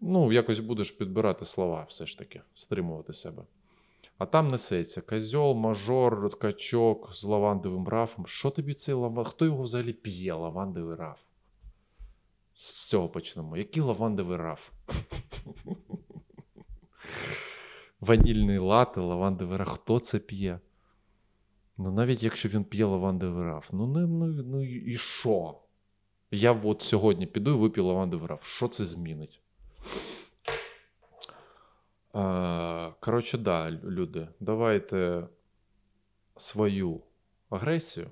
ну, 0.00 0.32
якось 0.32 0.58
будеш 0.58 0.90
підбирати 0.90 1.44
слова, 1.44 1.86
все 1.88 2.06
ж 2.06 2.18
таки, 2.18 2.42
стримувати 2.54 3.12
себе. 3.12 3.42
А 4.20 4.26
там 4.26 4.48
несеться 4.48 5.00
козьол, 5.00 5.54
мажор, 5.54 6.38
качок 6.38 7.14
з 7.14 7.24
лавандовим 7.24 7.88
рафом. 7.88 8.26
Що 8.26 8.50
тобі 8.50 8.74
цей 8.74 8.94
лаван? 8.94 9.24
Хто 9.24 9.44
його 9.44 9.62
взагалі 9.62 9.92
п'є, 9.92 10.34
лавандовий 10.34 10.96
раф? 10.96 11.18
З 12.54 12.84
цього 12.84 13.08
почнемо. 13.08 13.56
Який 13.56 13.82
лавандовий 13.82 14.36
раф? 14.36 14.70
Ванільний 18.00 18.58
лати, 18.58 19.00
лавандовий 19.00 19.58
раф. 19.58 19.68
Хто 19.68 19.98
це 19.98 20.18
п'є? 20.18 20.60
Ну, 21.78 21.90
навіть 21.90 22.22
якщо 22.22 22.48
він 22.48 22.64
п'є 22.64 22.84
лавандовий 22.84 23.44
раф, 23.44 23.68
ну 23.72 23.86
ну, 23.86 24.06
ну, 24.06 24.26
ну 24.26 24.62
і 24.64 24.96
що? 24.96 25.60
Я 26.30 26.52
от 26.52 26.82
сьогодні 26.82 27.26
піду 27.26 27.50
і 27.50 27.58
вип'ю 27.58 27.84
лавандовий 27.84 28.28
раф. 28.28 28.46
Що 28.46 28.68
це 28.68 28.86
змінить? 28.86 29.40
Коротше, 32.12 33.38
да, 33.38 33.70
люди, 33.70 34.28
давайте 34.40 35.28
свою 36.36 37.02
агресію 37.50 38.10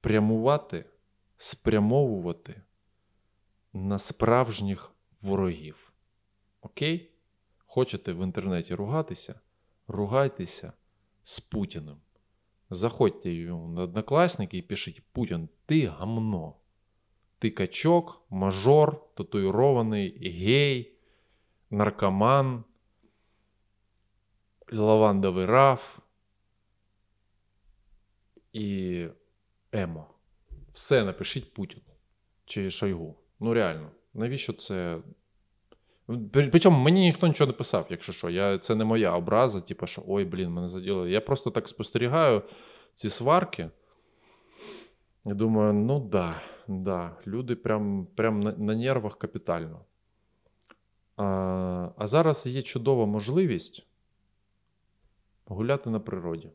прямувати, 0.00 0.84
спрямовувати 1.36 2.62
на 3.72 3.98
справжніх 3.98 4.92
ворогів. 5.20 5.92
Окей? 6.60 7.12
Хочете 7.58 8.12
в 8.12 8.24
інтернеті 8.24 8.74
ругатися? 8.74 9.40
Ругайтеся 9.88 10.72
з 11.22 11.40
Путіним. 11.40 11.96
Заходьте 12.70 13.32
йому 13.32 13.68
на 13.68 13.82
однокласники 13.82 14.58
і 14.58 14.62
пишіть: 14.62 15.02
Путін, 15.12 15.48
ти 15.66 15.86
гамно, 15.86 16.56
ти 17.38 17.50
качок, 17.50 18.22
мажор, 18.30 19.14
татуїрований, 19.14 20.30
гей 20.30 20.99
наркоман, 21.70 22.64
лавандовий 24.72 25.46
раф 25.46 25.98
і 28.52 29.06
Емо. 29.72 30.06
Все 30.72 31.04
напишіть 31.04 31.54
Путіну 31.54 31.82
чи 32.44 32.70
Шойгу. 32.70 33.16
Ну, 33.40 33.54
реально, 33.54 33.90
навіщо 34.14 34.52
це? 34.52 34.98
Причому 36.32 36.78
мені 36.78 37.00
ніхто 37.00 37.26
нічого 37.26 37.50
не 37.50 37.56
писав, 37.56 37.86
якщо 37.90 38.12
що. 38.12 38.30
Я, 38.30 38.58
Це 38.58 38.74
не 38.74 38.84
моя 38.84 39.16
образа, 39.16 39.60
типу, 39.60 39.86
що 39.86 40.02
ой, 40.06 40.24
блін, 40.24 40.50
мене 40.50 40.68
заділи. 40.68 41.10
Я 41.10 41.20
просто 41.20 41.50
так 41.50 41.68
спостерігаю 41.68 42.42
ці 42.94 43.08
сварки. 43.08 43.70
І 45.26 45.34
думаю, 45.34 45.72
ну 45.72 46.00
да, 46.00 46.40
да, 46.68 47.16
люди 47.26 47.56
прям 47.56 48.06
прям 48.16 48.40
на, 48.40 48.52
на 48.52 48.76
нервах 48.76 49.18
капітально. 49.18 49.84
А, 51.16 51.92
зараз 52.06 52.46
є 52.46 52.62
чудова 52.62 53.06
можливість 53.06 53.86
гуляти 55.44 55.90
на 55.90 56.00
природі. 56.00 56.50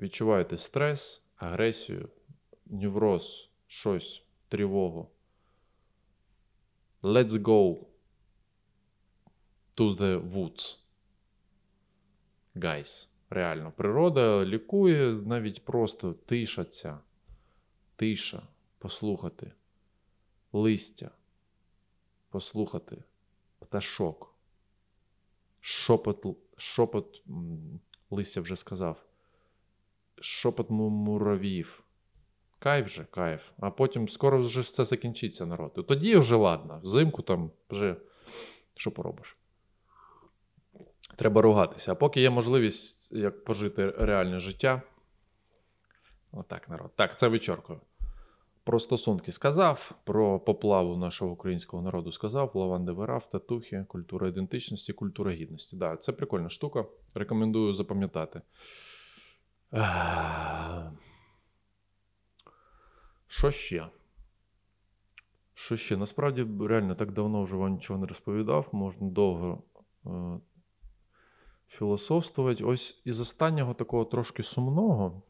Відчуваєте 0.00 0.58
стрес, 0.58 1.22
агресію, 1.36 2.08
невроз, 2.66 3.50
щось, 3.66 4.24
тривогу. 4.48 5.10
Let's 7.02 7.28
go 7.28 7.84
to 9.76 9.96
the 9.98 10.30
woods. 10.32 10.78
Guys. 12.56 13.08
Реально, 13.30 13.72
природа 13.76 14.44
лікує 14.44 15.12
навіть 15.12 15.64
просто 15.64 16.12
тиша 16.12 16.64
ця. 16.64 16.98
тиша, 17.96 18.42
послухати 18.78 19.52
листя, 20.52 21.10
послухати 22.30 23.04
пташок, 23.58 24.34
шопот, 25.60 26.26
шопот 26.56 27.22
листя 28.10 28.40
вже 28.40 28.56
сказав, 28.56 29.04
шопот 30.20 30.70
муравів. 30.70 31.84
Кайф 32.58 32.88
же, 32.88 33.04
кайф. 33.04 33.42
А 33.58 33.70
потім 33.70 34.08
скоро 34.08 34.42
вже 34.42 34.62
це 34.62 34.84
закінчиться 34.84 35.46
народ. 35.46 35.72
І 35.76 35.82
тоді 35.82 36.16
вже 36.16 36.36
ладно. 36.36 36.80
Взимку 36.84 37.22
там 37.22 37.50
вже 37.70 37.96
що 38.74 38.90
поробиш. 38.90 39.36
Треба 41.16 41.42
ругатися. 41.42 41.92
А 41.92 41.94
поки 41.94 42.20
є 42.20 42.30
можливість 42.30 43.12
як 43.12 43.44
пожити 43.44 43.90
реальне 43.90 44.40
життя. 44.40 44.82
Отак, 46.32 46.68
народ. 46.68 46.90
Так, 46.96 47.18
це 47.18 47.28
вичоркую. 47.28 47.80
Про 48.64 48.78
стосунки 48.78 49.32
сказав, 49.32 49.92
про 50.04 50.40
поплаву 50.40 50.96
нашого 50.96 51.32
українського 51.32 51.82
народу 51.82 52.12
сказав, 52.12 52.50
лаванди 52.54 52.92
вирав, 52.92 53.30
татухи, 53.30 53.84
культура 53.88 54.28
ідентичності, 54.28 54.92
культура 54.92 55.32
гідності. 55.32 55.76
Да, 55.76 55.96
Це 55.96 56.12
прикольна 56.12 56.48
штука. 56.48 56.84
Рекомендую 57.14 57.74
запам'ятати. 57.74 58.40
Що 63.26 63.50
ще? 63.50 63.88
Що 65.54 65.76
ще? 65.76 65.96
Насправді, 65.96 66.46
реально 66.60 66.94
так 66.94 67.12
давно 67.12 67.44
вже 67.44 67.56
вам 67.56 67.72
нічого 67.72 67.98
не 67.98 68.06
розповідав, 68.06 68.68
можна 68.72 69.08
довго 69.08 69.62
е, 70.06 70.10
філософствувати. 71.68 72.64
Ось 72.64 73.02
із 73.04 73.20
останнього 73.20 73.74
такого 73.74 74.04
трошки 74.04 74.42
сумного 74.42 75.22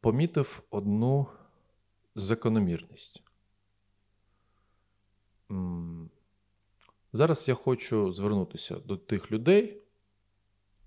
помітив 0.00 0.62
одну 0.70 1.26
закономірність. 2.14 3.22
Зараз 7.12 7.48
я 7.48 7.54
хочу 7.54 8.12
звернутися 8.12 8.76
до 8.76 8.96
тих 8.96 9.32
людей, 9.32 9.82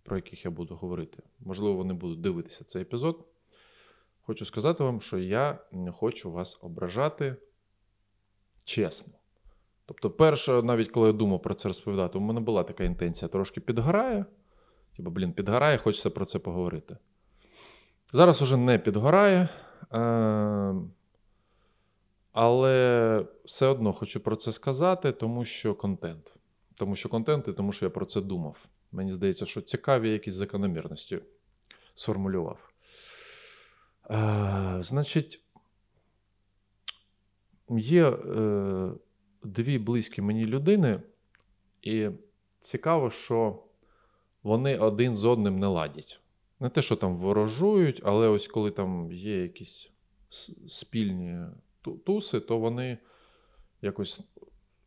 про 0.04 0.16
яких 0.16 0.46
я 0.46 0.52
буду 0.52 0.76
говорити. 0.76 1.24
Можливо, 1.40 1.76
вони 1.76 1.94
будуть 1.94 2.22
дивитися 2.22 2.64
цей 2.64 2.82
епізод. 2.82 3.28
Хочу 4.22 4.46
сказати 4.46 4.84
вам, 4.84 5.02
що 5.02 5.18
я 5.18 5.60
не 5.72 5.92
хочу 5.92 6.32
вас 6.32 6.58
ображати 6.62 7.36
чесно. 8.64 9.14
Тобто, 9.86 10.12
перше, 10.12 10.62
навіть 10.62 10.92
коли 10.92 11.08
я 11.08 11.14
думав 11.14 11.42
про 11.42 11.54
це 11.54 11.68
розповідати, 11.68 12.18
у 12.18 12.22
мене 12.22 12.40
була 12.40 12.64
така 12.64 12.84
інтенція 12.84 13.30
трошки 13.30 13.62
підгорає. 13.62 14.26
Типу, 14.98 15.10
блін, 15.10 15.34
підгорає, 15.34 15.78
хочеться 15.78 16.10
про 16.10 16.26
це 16.26 16.40
поговорити. 16.40 16.98
Зараз 18.14 18.42
уже 18.42 18.58
не 18.58 18.80
підгорає. 18.80 19.50
Е, 19.94 20.76
але 22.32 23.26
все 23.46 23.68
одно 23.68 23.94
хочу 23.94 24.20
про 24.20 24.36
це 24.36 24.52
сказати, 24.52 25.12
тому 25.12 25.46
що 25.46 25.76
контент. 25.76 26.36
Тому 26.76 26.96
що 26.96 27.10
контент 27.10 27.48
і 27.48 27.54
тому 27.54 27.72
що 27.72 27.86
я 27.86 27.90
про 27.90 28.06
це 28.06 28.22
думав. 28.22 28.58
Мені 28.92 29.14
здається, 29.14 29.46
що 29.46 29.62
цікаві 29.62 30.10
якісь 30.10 30.34
закономірності 30.34 31.20
сформулював. 31.94 32.72
Е, 34.12 34.78
Значить, 34.80 35.42
є 37.70 38.10
е, 38.10 38.92
дві 39.44 39.80
близькі 39.80 40.22
мені 40.22 40.46
людини, 40.46 41.02
і 41.82 42.10
цікаво, 42.60 43.12
що 43.12 43.64
вони 44.44 44.78
один 44.78 45.16
з 45.16 45.26
одним 45.26 45.60
не 45.60 45.68
ладять. 45.68 46.22
Не 46.62 46.70
те, 46.70 46.82
що 46.82 46.96
там 46.96 47.18
ворожують, 47.18 48.02
але 48.04 48.28
ось 48.28 48.48
коли 48.48 48.72
там 48.72 49.12
є 49.12 49.42
якісь 49.42 49.92
спільні 50.68 51.46
туси, 52.06 52.40
то 52.40 52.58
вони 52.58 52.98
якось 53.82 54.22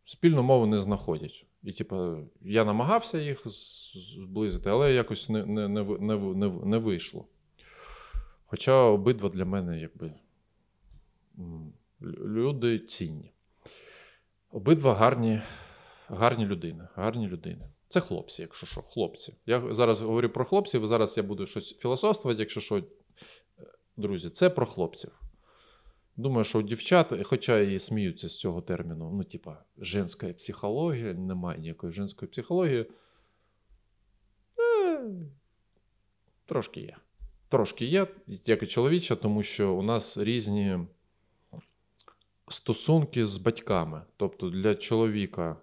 спільну 0.04 0.42
мову 0.42 0.66
не 0.66 0.78
знаходять. 0.78 1.46
І, 1.62 1.72
типу, 1.72 2.16
я 2.42 2.64
намагався 2.64 3.18
їх 3.18 3.42
зблизити, 4.16 4.70
але 4.70 4.92
якось 4.92 5.28
не 5.28 5.46
не, 5.46 5.68
не, 5.68 5.82
не, 6.16 6.48
не, 6.48 6.78
вийшло. 6.78 7.26
Хоча 8.46 8.74
обидва 8.74 9.28
для 9.28 9.44
мене 9.44 9.80
якби 9.80 10.12
люди 12.24 12.78
цінні. 12.78 13.32
Обидва 14.50 14.94
гарні 14.94 15.42
гарні 16.08 16.46
людини. 16.46 16.88
гарні 16.94 17.28
людини. 17.28 17.70
Це 17.94 18.00
хлопці, 18.00 18.42
якщо 18.42 18.66
що, 18.66 18.82
хлопці. 18.82 19.34
Я 19.46 19.74
зараз 19.74 20.00
говорю 20.00 20.28
про 20.28 20.44
хлопців, 20.44 20.86
зараз 20.86 21.16
я 21.16 21.22
буду 21.22 21.46
щось 21.46 21.76
філософствувати, 21.76 22.42
якщо 22.42 22.60
що, 22.60 22.84
друзі, 23.96 24.30
це 24.30 24.50
про 24.50 24.66
хлопців. 24.66 25.10
Думаю, 26.16 26.44
що 26.44 26.58
у 26.58 26.62
дівчат, 26.62 27.06
хоча 27.24 27.58
і 27.58 27.78
сміються 27.78 28.28
з 28.28 28.38
цього 28.38 28.60
терміну, 28.60 29.10
ну, 29.12 29.24
типа, 29.24 29.64
женська 29.78 30.32
психологія, 30.32 31.14
немає 31.14 31.58
ніякої 31.58 31.92
женської 31.92 32.30
психології. 32.30 32.86
Е, 34.58 35.04
Трошки 36.46 36.80
є. 36.80 36.96
Трошки 37.48 37.84
є, 37.84 38.06
як 38.26 38.62
і 38.62 38.66
чоловіча, 38.66 39.16
тому 39.16 39.42
що 39.42 39.74
у 39.74 39.82
нас 39.82 40.18
різні 40.18 40.78
стосунки 42.48 43.26
з 43.26 43.38
батьками. 43.38 44.02
Тобто 44.16 44.50
для 44.50 44.74
чоловіка 44.74 45.56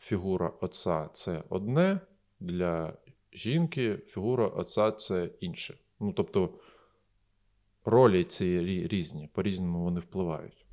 фігура 0.00 0.52
отця 0.60 1.08
це 1.12 1.42
одне, 1.48 2.00
для 2.40 2.92
жінки 3.32 3.98
фігура 4.06 4.46
отця 4.46 4.92
це 4.92 5.30
інше. 5.40 5.78
Ну, 6.00 6.12
тобто 6.12 6.54
ролі 7.84 8.24
ці 8.24 8.58
різні, 8.88 9.28
по-різному 9.32 9.84
вони 9.84 10.00
впливають. 10.00 10.66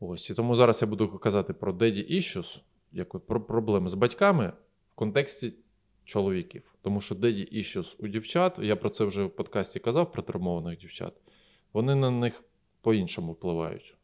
Ось. 0.00 0.30
І 0.30 0.34
тому 0.34 0.54
зараз 0.54 0.82
я 0.82 0.88
буду 0.88 1.18
казати 1.18 1.52
про 1.52 1.72
daddy 1.72 2.12
issues, 2.12 2.60
як 2.92 3.18
про 3.18 3.40
проблеми 3.40 3.88
з 3.88 3.94
батьками 3.94 4.52
в 4.92 4.94
контексті 4.94 5.54
чоловіків. 6.04 6.74
Тому 6.82 7.00
що 7.00 7.14
daddy 7.14 7.56
issues 7.58 7.96
у 7.98 8.08
дівчат, 8.08 8.58
я 8.58 8.76
про 8.76 8.90
це 8.90 9.04
вже 9.04 9.24
в 9.24 9.30
подкасті 9.30 9.80
казав 9.80 10.12
про 10.12 10.22
травмованих 10.22 10.78
дівчат, 10.78 11.14
вони 11.72 11.94
на 11.94 12.10
них 12.10 12.42
по-іншому 12.80 13.32
впливають. 13.32 13.96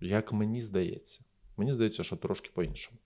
Як 0.00 0.32
мені 0.32 0.62
здається. 0.62 1.24
Мені 1.56 1.72
здається, 1.72 2.04
що 2.04 2.16
трошки 2.16 2.50
по-іншому. 2.54 2.98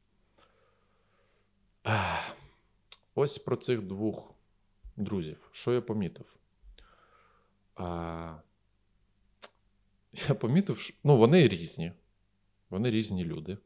Ось 3.14 3.38
про 3.38 3.56
цих 3.56 3.82
двох 3.82 4.34
друзів. 4.96 5.48
Що 5.52 5.72
я 5.72 5.80
помітив? 5.80 6.26
А, 7.74 8.36
Я 10.28 10.34
помітив, 10.34 10.78
що 10.78 10.94
ну, 11.04 11.16
вони 11.16 11.48
різні. 11.48 11.92
Вони 12.70 12.90
різні 12.90 13.24
люди. 13.24 13.58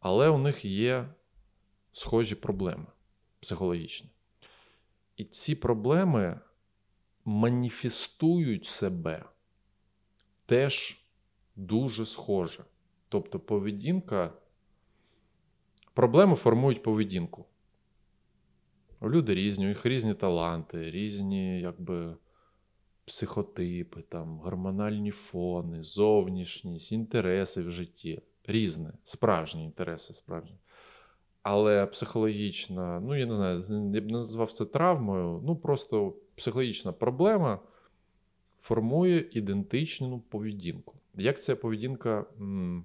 Але 0.00 0.28
у 0.28 0.38
них 0.38 0.64
є 0.64 1.08
схожі 1.92 2.34
проблеми 2.34 2.86
психологічні. 3.40 4.10
І 5.16 5.24
ці 5.24 5.54
проблеми 5.54 6.40
маніфестують 7.24 8.66
себе 8.66 9.24
теж 10.46 11.00
дуже 11.56 12.06
схоже. 12.06 12.64
Тобто 13.08 13.40
поведінка 13.40 14.32
Проблеми 15.96 16.34
формують 16.34 16.82
поведінку. 16.82 17.44
Люди 19.02 19.34
різні, 19.34 19.64
у 19.64 19.68
них 19.68 19.86
різні 19.86 20.14
таланти, 20.14 20.90
різні 20.90 21.60
якби, 21.60 22.16
психотипи, 23.04 24.02
там, 24.02 24.38
гормональні 24.38 25.10
фони, 25.10 25.82
зовнішність, 25.82 26.92
інтереси 26.92 27.62
в 27.62 27.70
житті. 27.70 28.22
Різне, 28.44 28.92
справжні 29.04 29.64
інтереси, 29.64 30.14
справжні. 30.14 30.58
Але 31.42 31.86
психологічна, 31.86 33.00
ну 33.00 33.16
я 33.16 33.26
не 33.26 33.34
знаю, 33.34 33.64
я 33.94 34.00
б 34.00 34.10
назвав 34.10 34.52
це 34.52 34.64
травмою. 34.64 35.42
Ну, 35.44 35.56
просто 35.56 36.14
психологічна 36.34 36.92
проблема 36.92 37.58
формує 38.60 39.28
ідентичну 39.32 40.20
поведінку. 40.20 40.94
Як 41.14 41.42
ця 41.42 41.56
поведінка. 41.56 42.24
М- 42.40 42.84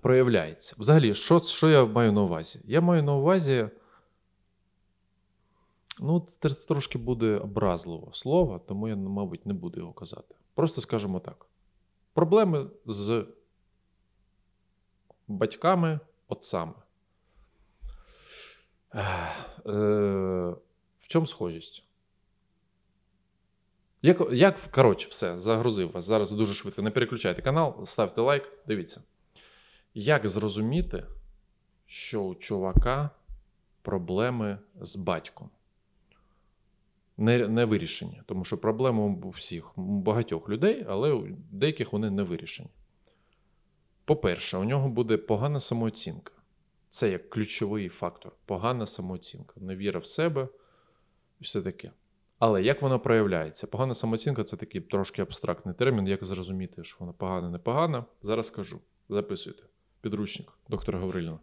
проявляється. 0.00 0.74
Взагалі, 0.78 1.14
що 1.14 1.40
що 1.40 1.68
я 1.68 1.84
маю 1.84 2.12
на 2.12 2.22
увазі? 2.22 2.60
Я 2.64 2.80
маю 2.80 3.02
на 3.02 3.14
увазі. 3.14 3.68
Ну, 6.00 6.26
це 6.40 6.48
трошки 6.50 6.98
буде 6.98 7.36
образливо 7.36 8.12
слово, 8.12 8.58
тому 8.58 8.88
я, 8.88 8.96
мабуть, 8.96 9.46
не 9.46 9.54
буду 9.54 9.80
його 9.80 9.92
казати. 9.92 10.34
Просто 10.54 10.80
скажемо 10.80 11.20
так: 11.20 11.46
проблеми 12.12 12.66
з 12.86 13.26
батьками, 15.28 16.00
отцами. 16.28 16.74
Е, 18.94 19.00
В 21.00 21.08
чому 21.08 21.26
схожість? 21.26 21.84
Як, 24.02 24.32
як 24.32 24.58
коротше, 24.70 25.08
все, 25.10 25.40
загрузив 25.40 25.92
вас. 25.92 26.04
Зараз 26.04 26.30
дуже 26.32 26.54
швидко. 26.54 26.82
Не 26.82 26.90
переключайте 26.90 27.42
канал, 27.42 27.86
ставте 27.86 28.20
лайк, 28.20 28.52
дивіться. 28.66 29.02
Як 29.94 30.28
зрозуміти, 30.28 31.06
що 31.86 32.22
у 32.22 32.34
чувака 32.34 33.10
проблеми 33.82 34.58
з 34.80 34.96
батьком? 34.96 35.50
не, 37.18 37.48
не 37.48 37.64
вирішені. 37.64 38.22
Тому 38.26 38.44
що 38.44 38.58
проблеми 38.58 39.02
у 39.02 39.30
всіх, 39.30 39.78
у 39.78 39.82
багатьох 39.82 40.48
людей, 40.48 40.86
але 40.88 41.12
у 41.12 41.28
деяких 41.50 41.92
вони 41.92 42.10
не 42.10 42.22
вирішені. 42.22 42.68
По-перше, 44.04 44.58
у 44.58 44.64
нього 44.64 44.88
буде 44.88 45.16
погана 45.16 45.60
самооцінка. 45.60 46.32
Це 46.90 47.10
як 47.10 47.30
ключовий 47.30 47.88
фактор. 47.88 48.32
Погана 48.46 48.86
самооцінка. 48.86 49.54
Невіра 49.56 50.00
в 50.00 50.06
себе 50.06 50.48
і 51.40 51.44
все 51.44 51.62
таке. 51.62 51.90
Але 52.38 52.62
як 52.62 52.82
вона 52.82 52.98
проявляється? 52.98 53.66
Погана 53.66 53.94
самооцінка 53.94 54.44
це 54.44 54.56
такий 54.56 54.80
трошки 54.80 55.22
абстрактний 55.22 55.74
термін. 55.74 56.06
Як 56.06 56.24
зрозуміти, 56.24 56.84
що 56.84 56.96
вона 57.00 57.12
погана, 57.12 57.50
не 57.50 57.58
погана? 57.58 58.04
Зараз 58.22 58.46
скажу. 58.46 58.80
Записуйте. 59.08 59.62
Підручник 60.00 60.52
доктора 60.68 60.98
Гавриліна. 60.98 61.40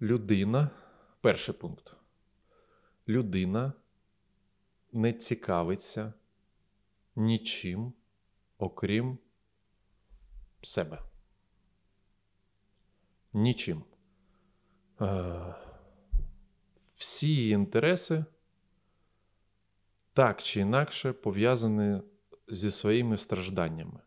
Людина. 0.00 0.70
Перший 1.20 1.54
пункт. 1.54 1.96
Людина 3.08 3.72
не 4.92 5.12
цікавиться 5.12 6.12
нічим, 7.16 7.92
окрім 8.58 9.18
себе. 10.62 11.02
Нічим. 13.32 13.84
Е, 15.00 15.54
всі 16.94 17.48
інтереси 17.48 18.24
так 20.12 20.42
чи 20.42 20.60
інакше 20.60 21.12
пов'язані 21.12 22.02
зі 22.48 22.70
своїми 22.70 23.18
стражданнями. 23.18 24.00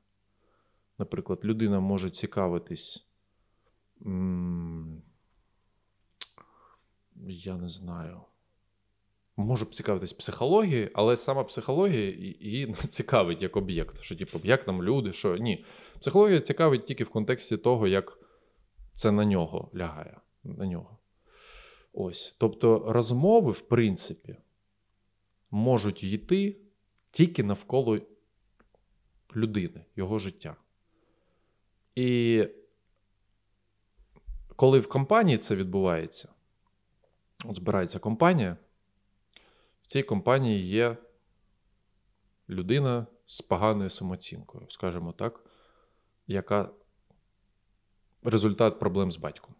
Наприклад, 1.00 1.40
людина 1.44 1.80
може 1.80 2.10
цікавитись. 2.10 3.08
Я 7.26 7.58
не 7.58 7.70
знаю. 7.70 8.22
Може 9.38 9.66
цікавитись 9.66 10.14
психологією, 10.14 10.90
але 10.94 11.16
сама 11.16 11.44
психологія 11.44 12.10
її 12.40 12.68
не 12.68 12.74
цікавить 12.76 13.42
як 13.42 13.58
об'єкт. 13.58 14.02
Що, 14.02 14.16
типу, 14.16 14.40
як 14.44 14.66
там 14.66 14.84
люди, 14.84 15.14
що 15.14 15.38
ні. 15.38 15.66
Психологія 16.00 16.42
цікавить 16.42 16.86
тільки 16.86 17.04
в 17.04 17.10
контексті 17.10 17.58
того, 17.58 17.88
як 17.88 18.20
це 18.94 19.12
на 19.12 19.26
нього 19.26 19.72
лягає. 19.76 20.18
На 20.44 20.66
нього. 20.66 20.98
Ось. 21.94 22.36
Тобто 22.40 22.86
розмови, 22.88 23.52
в 23.52 23.62
принципі, 23.62 24.38
можуть 25.52 26.04
йти 26.04 26.58
тільки 27.12 27.44
навколо 27.44 28.00
людини, 29.36 29.86
його 29.96 30.20
життя. 30.20 30.56
І 31.98 32.48
коли 34.56 34.80
в 34.80 34.90
компанії 34.90 35.38
це 35.38 35.56
відбувається, 35.56 36.30
от 37.46 37.56
збирається 37.56 38.00
компанія, 38.00 38.58
в 39.84 39.88
цій 39.88 40.04
компанії 40.04 40.68
є 40.68 40.98
людина 42.50 43.06
з 43.28 43.42
поганою 43.42 43.90
самооцінкою, 43.90 44.66
скажімо 44.70 45.12
так, 45.12 45.46
яка 46.28 46.70
результат 48.24 48.80
проблем 48.80 49.12
з 49.12 49.18
батьком. 49.18 49.56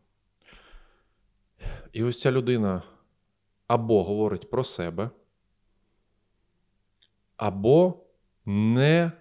І 1.94 2.04
ось 2.04 2.22
ця 2.22 2.32
людина 2.32 2.84
або 3.68 4.04
говорить 4.04 4.50
про 4.50 4.64
себе, 4.64 5.10
або 7.38 8.06
не 8.46 9.12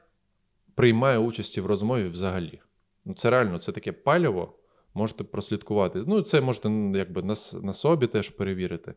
приймає 0.74 1.18
участі 1.18 1.60
в 1.60 1.66
розмові 1.66 2.08
взагалі. 2.08 2.62
Ну, 3.06 3.14
Це 3.14 3.30
реально 3.30 3.58
це 3.58 3.72
таке 3.72 3.92
паліво, 3.92 4.52
можете 4.94 5.24
прослідкувати. 5.24 6.04
Ну, 6.06 6.22
це 6.22 6.40
можете 6.40 6.68
якби 6.94 7.22
на, 7.22 7.34
на 7.62 7.72
собі 7.72 8.06
теж 8.06 8.30
перевірити. 8.30 8.94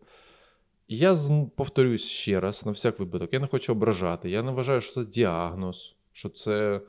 І 0.88 0.98
я 0.98 1.16
повторюсь 1.56 2.06
ще 2.06 2.40
раз, 2.40 2.66
на 2.66 2.72
всяк 2.72 3.00
випадок, 3.00 3.34
я 3.34 3.40
не 3.40 3.48
хочу 3.48 3.72
ображати. 3.72 4.30
Я 4.30 4.44
не 4.44 4.52
вважаю, 4.52 4.82
що 4.82 4.94
це 4.94 5.06
діагноз, 5.06 5.96
що 6.14 6.30
це 6.30 6.82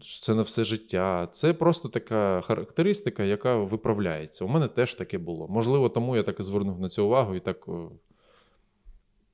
що 0.00 0.24
це 0.26 0.34
на 0.34 0.42
все 0.42 0.64
життя. 0.64 1.28
Це 1.32 1.52
просто 1.52 1.88
така 1.88 2.40
характеристика, 2.40 3.24
яка 3.24 3.56
виправляється. 3.56 4.44
У 4.44 4.48
мене 4.48 4.68
теж 4.68 4.94
таке 4.94 5.18
було. 5.18 5.48
Можливо, 5.48 5.88
тому 5.88 6.16
я 6.16 6.22
так 6.22 6.40
і 6.40 6.42
звернув 6.42 6.80
на 6.80 6.88
це 6.88 7.02
увагу, 7.02 7.34
і 7.34 7.40
так 7.40 7.68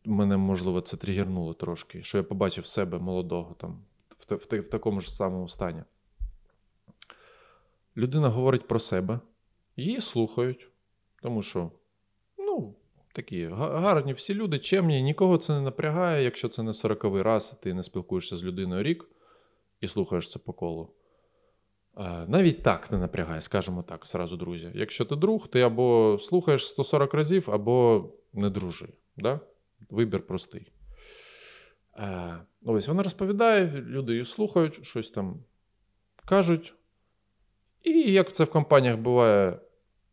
мене, 0.05 0.37
можливо, 0.37 0.81
це 0.81 0.97
тригернуло 0.97 1.55
трошки, 1.55 2.03
що 2.03 2.19
я 2.19 2.25
побачив 2.25 2.67
себе 2.67 2.99
молодого 2.99 3.55
там 3.55 3.79
в, 4.29 4.35
в, 4.35 4.61
в 4.61 4.69
такому 4.69 5.01
ж 5.01 5.15
самому 5.15 5.49
стані. 5.49 5.83
Людина 7.97 8.29
говорить 8.29 8.69
про 8.69 8.79
себе, 8.79 9.21
її 9.77 10.01
слухають, 10.01 10.69
тому 11.23 11.43
що, 11.43 11.71
ну, 12.39 12.75
такі 13.13 13.47
гарні 13.47 14.13
всі 14.13 14.35
люди, 14.35 14.59
чемні, 14.59 15.03
нікого 15.03 15.39
це 15.39 15.53
не 15.53 15.61
напрягає, 15.61 16.25
якщо 16.25 16.49
це 16.49 16.63
не 16.63 16.75
сороковий 16.75 17.23
раз, 17.23 17.57
ти 17.63 17.75
не 17.75 17.83
спілкуєшся 17.83 18.37
з 18.37 18.45
людиною 18.45 18.83
рік 18.83 19.05
і 19.81 19.89
слухаєш 19.89 20.31
це 20.31 20.39
по 20.39 20.53
колу. 20.53 20.91
Навіть 22.27 22.63
так 22.63 22.91
не 22.91 22.99
напрягає, 22.99 23.41
скажімо 23.41 23.83
так, 23.83 24.07
зразу, 24.07 24.37
друзі. 24.37 24.71
Якщо 24.75 25.05
ти 25.05 25.17
друг, 25.17 25.49
ти 25.49 25.61
або 25.61 26.19
слухаєш 26.21 26.67
140 26.67 27.15
разів, 27.15 27.51
або 27.51 28.09
не 28.33 28.51
дружи. 28.51 28.89
Да? 29.17 29.41
Вибір 29.91 30.27
простий. 30.27 30.73
Ось 32.65 32.89
вона 32.89 33.03
розповідає, 33.03 33.85
люди 33.87 34.13
її 34.13 34.25
слухають, 34.25 34.87
щось 34.87 35.11
там 35.11 35.45
кажуть. 36.25 36.75
І 37.85 38.13
як 38.13 38.33
це 38.33 38.45
в 38.45 38.51
компаніях 38.51 38.99
буває, 38.99 39.59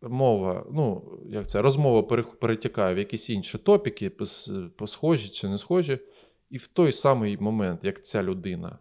мова, 0.01 0.65
ну, 0.71 1.03
як 1.29 1.47
це, 1.47 1.61
розмова 1.61 2.03
перетікає 2.39 2.95
в 2.95 2.97
якісь 2.97 3.29
інші 3.29 3.57
топіки, 3.57 4.11
схожі 4.85 5.29
чи 5.29 5.47
не 5.47 5.57
схожі. 5.57 5.99
І 6.49 6.57
в 6.57 6.67
той 6.67 6.91
самий 6.91 7.37
момент, 7.37 7.83
як 7.83 8.05
ця 8.05 8.23
людина 8.23 8.77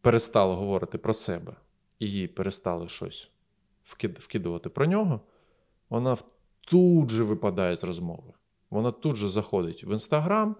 перестала 0.00 0.54
говорити 0.54 0.98
про 0.98 1.12
себе, 1.12 1.56
і 1.98 2.06
їй 2.10 2.28
перестали 2.28 2.88
щось 2.88 3.30
вкидувати 4.18 4.68
про 4.68 4.86
нього, 4.86 5.20
вона 5.90 6.16
тут 6.60 7.10
же 7.10 7.24
випадає 7.24 7.76
з 7.76 7.84
розмови. 7.84 8.32
Вона 8.70 8.90
тут 8.90 9.16
же 9.16 9.28
заходить 9.28 9.84
в 9.84 9.90
Інстаграм 9.92 10.56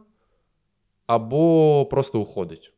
або 1.06 1.87
просто 1.90 2.20
уходить. 2.20 2.72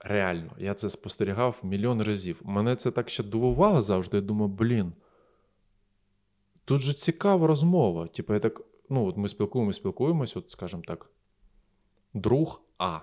Реально, 0.00 0.50
я 0.58 0.74
це 0.74 0.88
спостерігав 0.88 1.60
мільйон 1.62 2.02
разів. 2.02 2.40
Мене 2.44 2.76
це 2.76 2.90
так 2.90 3.10
ще 3.10 3.22
дивувало 3.22 3.82
завжди. 3.82 4.16
Я 4.16 4.22
думаю, 4.22 4.48
блін. 4.48 4.92
Тут 6.64 6.80
же 6.80 6.94
цікава 6.94 7.46
розмова. 7.46 8.06
Типу, 8.06 8.34
я 8.34 8.40
так, 8.40 8.60
ну, 8.88 9.06
от 9.06 9.16
ми 9.16 9.28
спілкуємося, 9.28 9.76
спілкуємось, 9.80 10.36
от, 10.36 10.50
скажімо 10.50 10.82
так, 10.86 11.10
друг 12.14 12.62
А. 12.78 13.00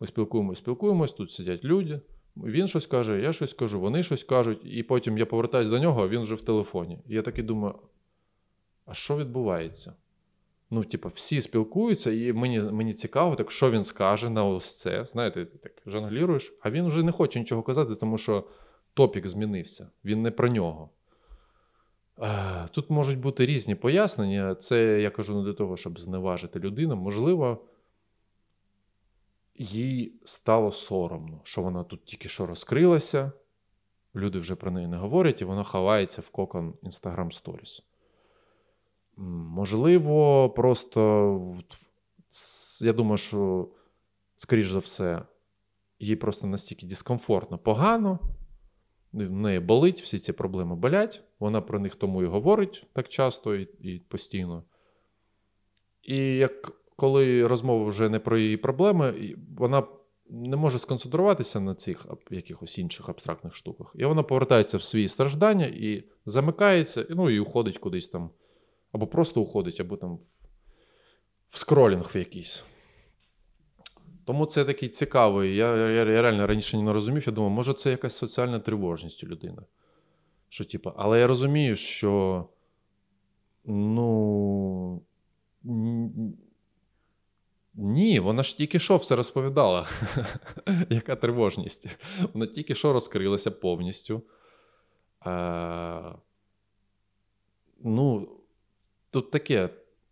Ми 0.00 0.06
спілкуємось, 0.06 0.58
спілкуємось, 0.58 1.12
тут 1.12 1.32
сидять 1.32 1.64
люди. 1.64 2.00
Він 2.36 2.68
щось 2.68 2.86
каже, 2.86 3.20
я 3.20 3.32
щось 3.32 3.54
кажу, 3.54 3.80
вони 3.80 4.02
щось 4.02 4.24
кажуть, 4.24 4.60
і 4.64 4.82
потім 4.82 5.18
я 5.18 5.26
повертаюся 5.26 5.70
до 5.70 5.78
нього, 5.78 6.02
а 6.02 6.08
він 6.08 6.22
вже 6.22 6.34
в 6.34 6.42
телефоні. 6.42 6.98
І 7.08 7.14
я 7.14 7.22
такий 7.22 7.44
думаю: 7.44 7.74
а 8.86 8.94
що 8.94 9.16
відбувається? 9.16 9.94
Ну, 10.70 10.84
типу, 10.84 11.10
всі 11.14 11.40
спілкуються, 11.40 12.10
і 12.10 12.32
мені 12.32 12.60
мені 12.60 12.94
цікаво, 12.94 13.34
так 13.34 13.50
що 13.50 13.70
він 13.70 13.84
скаже 13.84 14.30
на 14.30 14.44
ось 14.44 14.78
це. 14.78 15.06
Знаєте, 15.12 15.44
ти 15.44 15.58
так 15.58 15.72
жонгліруєш, 15.86 16.52
а 16.60 16.70
він 16.70 16.86
вже 16.86 17.02
не 17.02 17.12
хоче 17.12 17.38
нічого 17.38 17.62
казати, 17.62 17.94
тому 17.94 18.18
що 18.18 18.44
топік 18.94 19.28
змінився, 19.28 19.90
він 20.04 20.22
не 20.22 20.30
про 20.30 20.48
нього. 20.48 20.90
Тут 22.70 22.90
можуть 22.90 23.18
бути 23.18 23.46
різні 23.46 23.74
пояснення. 23.74 24.54
Це 24.54 25.00
я 25.00 25.10
кажу 25.10 25.36
не 25.38 25.44
для 25.44 25.52
того, 25.52 25.76
щоб 25.76 26.00
зневажити 26.00 26.58
людину. 26.58 26.96
Можливо, 26.96 27.64
їй 29.54 30.12
стало 30.24 30.72
соромно, 30.72 31.40
що 31.44 31.62
вона 31.62 31.84
тут 31.84 32.04
тільки 32.04 32.28
що 32.28 32.46
розкрилася, 32.46 33.32
люди 34.16 34.38
вже 34.38 34.54
про 34.54 34.70
неї 34.70 34.86
не 34.86 34.96
говорять, 34.96 35.40
і 35.40 35.44
вона 35.44 35.64
ховається 35.64 36.20
в 36.20 36.28
кокон 36.28 36.74
Instagram 36.82 37.42
Stories. 37.42 37.82
Можливо, 39.20 40.50
просто 40.50 41.54
я 42.80 42.92
думаю, 42.92 43.18
що, 43.18 43.68
скоріш 44.36 44.70
за 44.70 44.78
все, 44.78 45.22
їй 45.98 46.16
просто 46.16 46.46
настільки 46.46 46.86
дискомфортно, 46.86 47.58
погано, 47.58 48.18
в 49.12 49.30
неї 49.30 49.60
болить, 49.60 50.02
всі 50.02 50.18
ці 50.18 50.32
проблеми 50.32 50.76
болять, 50.76 51.22
вона 51.38 51.60
про 51.60 51.78
них 51.78 51.94
тому 51.94 52.22
і 52.22 52.26
говорить 52.26 52.86
так 52.92 53.08
часто 53.08 53.54
і, 53.54 53.68
і 53.80 53.98
постійно. 53.98 54.64
І 56.02 56.16
як 56.16 56.72
коли 56.96 57.46
розмова 57.46 57.88
вже 57.88 58.08
не 58.08 58.18
про 58.18 58.38
її 58.38 58.56
проблеми, 58.56 59.34
вона 59.56 59.82
не 60.30 60.56
може 60.56 60.78
сконцентруватися 60.78 61.60
на 61.60 61.74
цих 61.74 62.06
якихось 62.30 62.78
інших 62.78 63.08
абстрактних 63.08 63.54
штуках. 63.54 63.92
І 63.94 64.04
вона 64.04 64.22
повертається 64.22 64.76
в 64.78 64.82
свої 64.82 65.08
страждання 65.08 65.66
і 65.66 66.04
замикається, 66.24 67.06
ну 67.10 67.30
і 67.30 67.40
уходить 67.40 67.78
кудись 67.78 68.08
там. 68.08 68.30
Або 68.92 69.06
просто 69.06 69.40
уходить, 69.40 69.80
або 69.80 69.96
там 69.96 70.18
в 71.48 71.58
скролінг 71.58 72.10
в 72.14 72.16
якийсь. 72.16 72.64
Тому 74.24 74.46
це 74.46 74.64
такий 74.64 74.88
цікавий. 74.88 75.56
Я, 75.56 75.76
я, 75.76 75.88
я 75.90 76.04
реально 76.04 76.46
раніше 76.46 76.78
не 76.78 76.92
розумів. 76.92 77.22
Я 77.26 77.32
думав, 77.32 77.50
може, 77.50 77.74
це 77.74 77.90
якась 77.90 78.16
соціальна 78.16 78.60
тривожність 78.60 79.24
у 79.24 79.26
людини. 79.26 79.62
Що, 80.48 80.64
типу, 80.64 80.92
Але 80.96 81.20
я 81.20 81.26
розумію, 81.26 81.76
що 81.76 82.44
Ну. 83.64 85.02
Ні, 87.74 88.20
вона 88.20 88.42
ж 88.42 88.56
тільки 88.56 88.78
що 88.78 88.96
все 88.96 89.16
розповідала. 89.16 89.88
Яка 90.90 91.16
тривожність? 91.16 91.86
Вона 92.32 92.46
тільки 92.46 92.74
що 92.74 92.92
розкрилася 92.92 93.50
повністю. 93.50 94.22
А, 95.20 96.12
Ну, 97.84 98.28
тут 99.10 99.30
таке. 99.30 99.68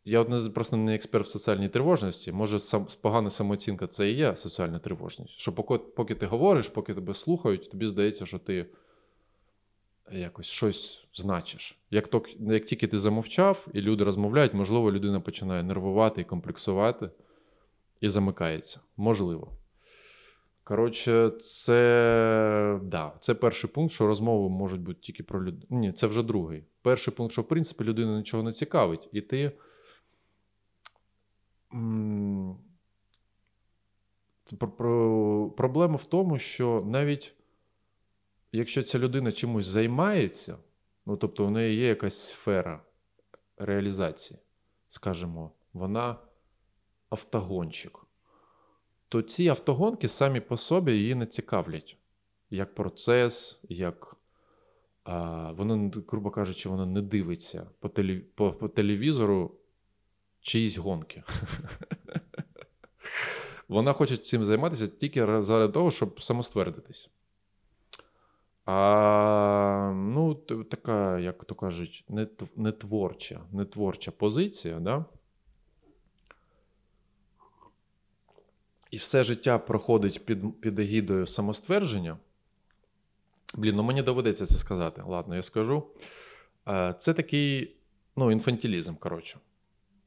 Я 0.09 0.21
от 0.21 0.55
просто 0.55 0.77
не 0.77 0.95
експерт 0.95 1.27
в 1.27 1.31
соціальній 1.31 1.69
тривожності. 1.69 2.33
Може, 2.33 2.61
сам, 2.61 2.87
погана 3.01 3.31
самооцінка 3.31 3.87
це 3.87 4.11
і 4.11 4.15
є 4.15 4.37
соціальна 4.37 4.79
тривожність. 4.79 5.39
Що 5.39 5.53
поки, 5.53 5.79
поки 5.79 6.15
ти 6.15 6.27
говориш, 6.27 6.69
поки 6.69 6.95
тебе 6.95 7.15
слухають, 7.15 7.71
тобі 7.71 7.87
здається, 7.87 8.27
що 8.27 8.39
ти 8.39 8.67
якось 10.13 10.47
щось 10.47 11.05
значиш. 11.15 11.79
Як 11.91 12.09
то, 12.09 12.23
як 12.39 12.65
тільки 12.65 12.87
ти 12.87 12.99
замовчав, 12.99 13.67
і 13.73 13.81
люди 13.81 14.05
розмовляють, 14.05 14.55
можливо, 14.55 14.93
людина 14.93 15.21
починає 15.21 15.63
нервувати 15.63 16.21
і 16.21 16.25
комплексувати 16.25 17.11
і 18.01 18.09
замикається. 18.09 18.81
Можливо. 18.97 19.53
Коротше, 20.67 21.31
це 21.31 22.81
да, 22.83 23.13
це 23.21 23.35
перший 23.35 23.71
пункт, 23.71 23.95
що 23.95 24.07
розмови 24.07 24.49
можуть 24.49 24.81
бути 24.81 25.01
тільки 25.01 25.23
про 25.23 25.45
людину. 25.45 25.81
Ні, 25.81 25.93
це 25.93 26.07
вже 26.07 26.23
другий. 26.23 26.65
Перший 26.83 27.15
пункт, 27.15 27.33
що 27.33 27.43
в 27.43 27.49
принципі 27.49 27.85
людину 27.85 28.17
нічого 28.17 28.43
не 28.43 28.53
цікавить, 28.53 29.09
і 29.13 29.21
ти. 29.21 29.53
Проблема 35.57 35.97
в 35.97 36.05
тому, 36.05 36.39
що 36.39 36.83
навіть 36.87 37.35
якщо 38.53 38.83
ця 38.83 38.99
людина 38.99 39.33
чимось 39.33 39.67
займається, 39.67 40.59
ну 41.07 41.17
тобто 41.17 41.47
у 41.47 41.51
неї 41.51 41.77
є 41.77 41.87
якась 41.89 42.19
сфера 42.19 42.83
реалізації, 43.57 44.41
скажімо, 44.89 45.53
вона 45.73 46.17
автогонщик, 47.09 48.06
то 49.09 49.23
ці 49.23 49.49
автогонки 49.49 50.09
самі 50.09 50.41
по 50.41 50.57
собі 50.57 50.93
її 50.93 51.15
не 51.15 51.27
цікавлять. 51.27 51.97
Як 52.51 52.75
процес, 52.75 53.61
як 53.69 54.17
а, 55.05 55.53
воно, 55.53 55.91
грубо 56.09 56.31
кажучи, 56.31 56.69
воно 56.69 56.87
не 56.87 57.03
дивиться 57.03 57.67
по, 57.81 57.89
телі, 57.89 58.19
по, 58.19 58.53
по 58.53 58.69
телевізору 58.69 59.55
чиїсь 60.41 60.77
гонки. 60.77 61.23
Вона 63.69 63.93
хоче 63.93 64.17
цим 64.17 64.45
займатися 64.45 64.87
тільки 64.87 65.43
заради 65.43 65.73
того, 65.73 65.91
щоб 65.91 66.23
самоствердитись. 66.23 67.11
А, 68.65 69.93
Ну, 69.95 70.35
така, 70.71 71.19
як 71.19 71.45
то 71.45 71.55
кажуть, 71.55 72.05
не, 72.09 72.27
не 72.57 72.73
творча, 72.73 73.41
не 73.53 73.65
творча 73.65 74.11
позиція, 74.11 74.81
да? 74.81 75.05
І 78.97 78.99
все 78.99 79.25
життя 79.25 79.59
проходить 79.59 80.25
під 80.25 80.61
під 80.61 80.79
егідою 80.79 81.27
самоствердження. 81.27 82.19
Блін, 83.55 83.77
ну 83.77 83.83
мені 83.83 84.03
доведеться 84.03 84.47
це 84.47 84.55
сказати. 84.55 85.03
Ладно, 85.07 85.37
я 85.37 85.43
скажу. 85.43 85.87
Е, 86.69 86.95
це 86.99 87.15
такий 87.15 87.77
ну, 88.17 88.31
інфантилізм, 88.31 88.95
коротше. 88.95 89.39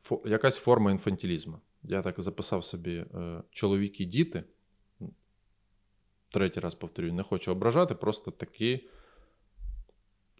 Фо, 0.03 0.21
якась 0.25 0.57
форма 0.57 0.91
інфантилізму. 0.91 1.59
Я 1.83 2.01
так 2.01 2.21
записав 2.21 2.65
собі 2.65 2.95
е, 2.95 3.43
чоловік 3.51 4.01
і 4.01 4.05
діти. 4.05 4.43
Третій 6.31 6.59
раз 6.59 6.75
повторюю, 6.75 7.13
не 7.13 7.23
хочу 7.23 7.51
ображати, 7.51 7.95
просто 7.95 8.31
такі. 8.31 8.87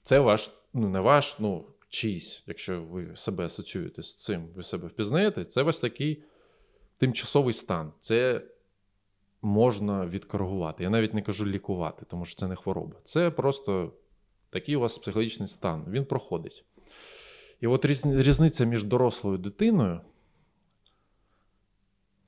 Це 0.04 0.20
ваш, 0.20 0.52
ну, 0.74 0.90
не 0.90 1.00
ваш, 1.00 1.40
ну, 1.40 1.66
чийсь, 1.90 2.44
якщо 2.48 2.84
ви 2.84 3.16
себе 3.16 3.46
асоціюєте 3.46 4.04
з 4.04 4.16
цим, 4.16 4.48
ви 4.56 4.64
себе 4.64 4.88
впізнаєте, 4.88 5.46
це 5.46 5.62
ваш 5.62 5.80
такий 5.80 6.24
тимчасовий 7.00 7.54
стан. 7.54 7.94
Це 8.00 8.42
можна 9.42 10.08
відкоригувати. 10.08 10.84
Я 10.84 10.90
навіть 10.90 11.14
не 11.14 11.22
кажу 11.22 11.46
лікувати, 11.46 12.06
тому 12.10 12.26
що 12.26 12.40
це 12.40 12.48
не 12.48 12.56
хвороба. 12.56 12.96
Це 13.04 13.32
просто 13.32 13.94
такий 14.50 14.76
у 14.76 14.80
вас 14.80 14.98
психологічний 14.98 15.48
стан. 15.48 15.86
Він 15.88 16.06
проходить. 16.06 16.66
І 17.62 17.68
от 17.68 17.86
різниця 18.04 18.66
між 18.66 18.84
дорослою 18.84 19.38
дитиною. 19.38 20.02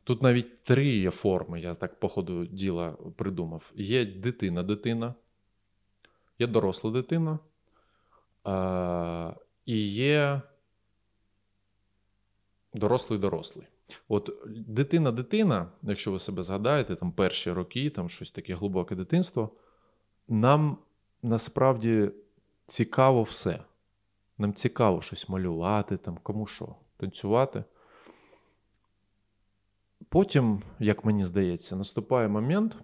Тут 0.03 0.21
навіть 0.21 0.63
три 0.63 0.87
є 0.87 1.11
форми, 1.11 1.61
я 1.61 1.75
так, 1.75 1.99
по 1.99 2.09
ходу 2.09 2.45
діла 2.45 2.91
придумав. 3.15 3.71
Є 3.75 4.05
дитина-дитина, 4.05 5.13
є 6.39 6.47
доросла 6.47 6.91
дитина, 6.91 7.39
а, 8.43 9.33
і 9.65 9.93
є 9.93 10.41
дорослий-дорослий. 12.73 13.67
От 14.07 14.29
дитина-дитина, 14.47 15.67
якщо 15.83 16.11
ви 16.11 16.19
себе 16.19 16.43
згадаєте, 16.43 16.95
там 16.95 17.11
перші 17.11 17.51
роки, 17.51 17.89
там 17.89 18.09
щось 18.09 18.31
таке 18.31 18.55
глибоке 18.55 18.95
дитинство, 18.95 19.49
нам 20.27 20.77
насправді 21.23 22.11
цікаво 22.67 23.23
все. 23.23 23.63
Нам 24.37 24.53
цікаво 24.53 25.01
щось 25.01 25.29
малювати, 25.29 25.97
там, 25.97 26.17
кому 26.23 26.47
що, 26.47 26.75
танцювати. 26.97 27.63
Потім, 30.09 30.61
як 30.79 31.05
мені 31.05 31.25
здається, 31.25 31.75
наступає 31.75 32.27
момент, 32.27 32.77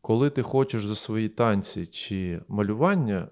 коли 0.00 0.30
ти 0.30 0.42
хочеш 0.42 0.86
за 0.86 0.94
свої 0.94 1.28
танці 1.28 1.86
чи 1.86 2.42
малювання 2.48 3.28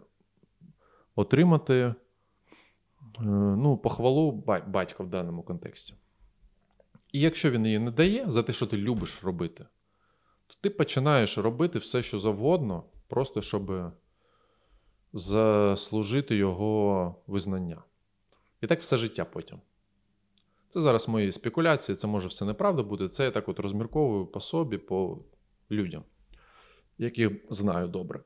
отримати 1.17 1.75
е, 1.75 1.95
ну, 3.57 3.79
похвалу 3.79 4.33
батька 4.67 5.05
в 5.05 5.09
даному 5.09 5.43
контексті. 5.43 5.95
І 7.17 7.21
якщо 7.21 7.51
він 7.51 7.67
її 7.67 7.79
не 7.79 7.91
дає 7.91 8.27
за 8.29 8.43
те, 8.43 8.53
що 8.53 8.67
ти 8.67 8.77
любиш 8.77 9.25
робити, 9.25 9.67
то 10.47 10.55
ти 10.61 10.71
починаєш 10.71 11.39
робити 11.39 11.79
все, 11.79 12.03
що 12.03 12.19
завгодно, 12.19 12.85
просто 13.09 13.43
щоб 13.43 13.93
заслужити 15.13 16.37
його 16.37 17.15
визнання. 17.27 17.83
І 18.61 18.67
так 18.67 18.81
все 18.81 18.97
життя 18.97 19.25
потім. 19.25 19.61
Це 20.69 20.81
зараз 20.81 21.09
мої 21.09 21.33
спекуляції, 21.33 21.97
це 21.97 22.07
може 22.07 22.29
все 22.29 22.45
неправда 22.45 22.83
бути. 22.83 23.09
Це 23.09 23.25
я 23.25 23.31
так 23.31 23.49
от 23.49 23.61
розмірковую 23.61 24.27
по 24.27 24.41
собі, 24.41 24.79
по 24.79 25.19
людям, 25.71 26.05
яких 26.99 27.33
знаю 27.51 27.89
добре. 27.89 28.21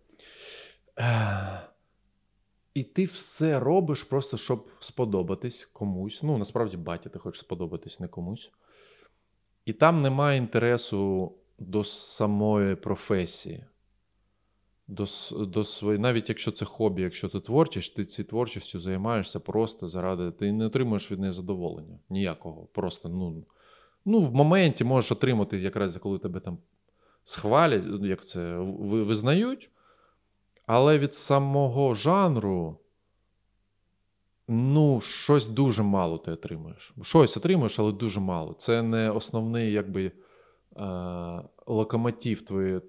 І 2.75 2.83
ти 2.83 3.05
все 3.05 3.61
робиш 3.61 4.03
просто, 4.03 4.37
щоб 4.37 4.69
сподобатись 4.81 5.65
комусь. 5.65 6.23
Ну, 6.23 6.39
насправді, 6.39 6.77
батя, 6.77 7.09
ти 7.11 7.19
хочеш 7.19 7.41
сподобатись 7.41 8.01
не 8.01 8.09
комусь. 8.09 8.51
І 9.65 9.73
там 9.73 10.03
немає 10.03 10.39
інтересу 10.39 11.33
до 11.59 11.85
самої 11.85 12.75
професії. 12.77 13.65
До, 14.89 15.07
до 15.47 15.65
свої, 15.65 15.99
Навіть 15.99 16.29
якщо 16.29 16.51
це 16.51 16.65
хобі, 16.65 17.03
якщо 17.03 17.29
ти 17.29 17.41
творчість, 17.41 17.97
ти 17.97 18.05
цією 18.05 18.29
творчістю 18.29 18.81
займаєшся 18.81 19.41
просто 19.41 19.89
заради. 19.89 20.31
Ти 20.31 20.53
не 20.53 20.67
отримуєш 20.67 21.11
від 21.11 21.19
неї 21.21 21.33
задоволення. 21.33 21.99
Ніякого. 22.11 22.69
Просто 22.73 23.09
ну, 23.09 23.45
ну, 24.05 24.21
в 24.21 24.35
моменті 24.35 24.85
можеш 24.85 25.13
отримати, 25.13 25.59
якраз 25.59 25.97
коли 25.97 26.19
тебе 26.19 26.41
там 26.41 26.59
схвалять, 27.23 27.85
як 28.03 28.27
це 28.27 28.59
визнають. 28.59 29.71
Але 30.67 30.99
від 30.99 31.15
самого 31.15 31.95
жанру 31.95 32.79
Ну, 34.53 35.01
щось 35.01 35.47
дуже 35.47 35.83
мало 35.83 36.19
ти 36.19 36.33
отримуєш. 36.33 36.93
Щось 37.03 37.37
отримуєш, 37.37 37.79
але 37.79 37.93
дуже 37.93 38.21
мало. 38.21 38.53
Це 38.53 38.83
не 38.83 39.11
основний 39.11 39.73
якби, 39.73 40.05
е, 40.07 40.13
локомотив 41.67 42.43
твоєї 42.43 42.81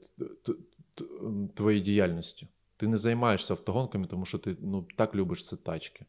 твоєї 1.56 1.82
діяльності. 1.82 2.48
Ти 2.78 2.88
не 2.88 2.98
займаєшся 2.98 3.54
автогонками, 3.54 4.08
тому 4.08 4.26
що 4.26 4.38
ти 4.38 4.56
ну, 4.62 4.86
так 4.96 5.16
любиш 5.16 5.48
ці 5.48 5.56
тачки. 5.56 6.06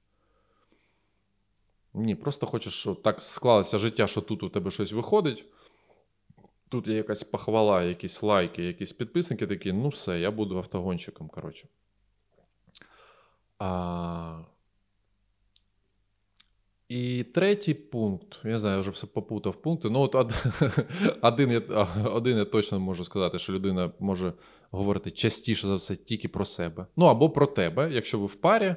Ні, 1.95 2.15
просто 2.15 2.47
хочеш, 2.47 2.75
щоб 2.75 3.03
так 3.03 3.23
склалося 3.23 3.79
життя, 3.79 4.07
що 4.07 4.21
тут 4.21 4.43
у 4.43 4.49
тебе 4.49 4.71
щось 4.71 4.93
виходить. 4.93 5.45
Тут 6.69 6.89
є 6.89 6.95
якась 6.95 7.23
похвала, 7.23 7.83
якісь 7.83 8.23
лайки, 8.23 8.65
якісь 8.65 8.93
підписники 8.93 9.47
такі, 9.47 9.73
ну 9.73 9.89
все, 9.89 10.21
я 10.21 10.31
буду 10.31 10.59
автогонщиком. 10.59 11.29
коротше. 11.29 11.69
А... 13.59 14.45
І 16.93 17.25
третій 17.25 17.75
пункт, 17.75 18.41
я 18.45 18.59
знаю, 18.59 18.75
я 18.75 18.81
вже 18.81 18.91
все 18.91 19.07
попутав 19.07 19.55
пункти. 19.55 19.91
Ну, 19.91 20.01
от 20.01 20.15
один 21.23 21.51
я, 21.51 21.61
один 22.05 22.39
я 22.39 22.45
точно 22.45 22.81
можу 22.81 23.05
сказати, 23.05 23.39
що 23.39 23.53
людина 23.53 23.91
може 24.01 24.33
говорити 24.71 25.11
частіше 25.11 25.67
за 25.67 25.77
все 25.77 25.97
тільки 25.97 26.29
про 26.29 26.45
себе. 26.45 26.87
Ну 26.97 27.07
або 27.07 27.31
про 27.31 27.47
тебе, 27.47 27.93
якщо 27.93 28.19
ви 28.19 28.27
в 28.27 28.35
парі, 28.35 28.77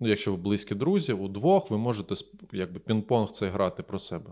ну, 0.00 0.08
якщо 0.08 0.30
ви 0.30 0.36
близькі 0.36 0.74
друзі, 0.74 1.12
удвох, 1.12 1.70
ви 1.70 1.78
можете 1.78 2.14
якби 2.52 2.80
пінг-понг 2.80 3.30
це 3.30 3.48
грати 3.48 3.82
про 3.82 3.98
себе. 3.98 4.30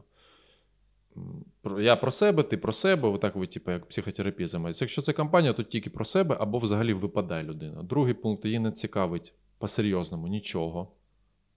Я 1.78 1.97
про 1.97 2.11
себе, 2.11 2.43
ти 2.43 2.57
про 2.57 2.72
себе, 2.72 3.09
отак 3.09 3.36
ви, 3.36 3.47
типу, 3.47 3.70
як 3.70 3.86
психотерапія 3.86 4.49
займаєтеся. 4.49 4.84
Якщо 4.84 5.03
це 5.03 5.12
компанія, 5.12 5.53
то 5.53 5.62
тільки 5.62 5.90
про 5.90 6.05
себе, 6.05 6.36
або 6.40 6.59
взагалі 6.59 6.93
випадає 6.93 7.45
людина. 7.45 7.82
Другий 7.82 8.14
пункт 8.14 8.45
її 8.45 8.59
не 8.59 8.72
цікавить 8.72 9.34
по-серйозному 9.59 10.28
нічого 10.28 10.88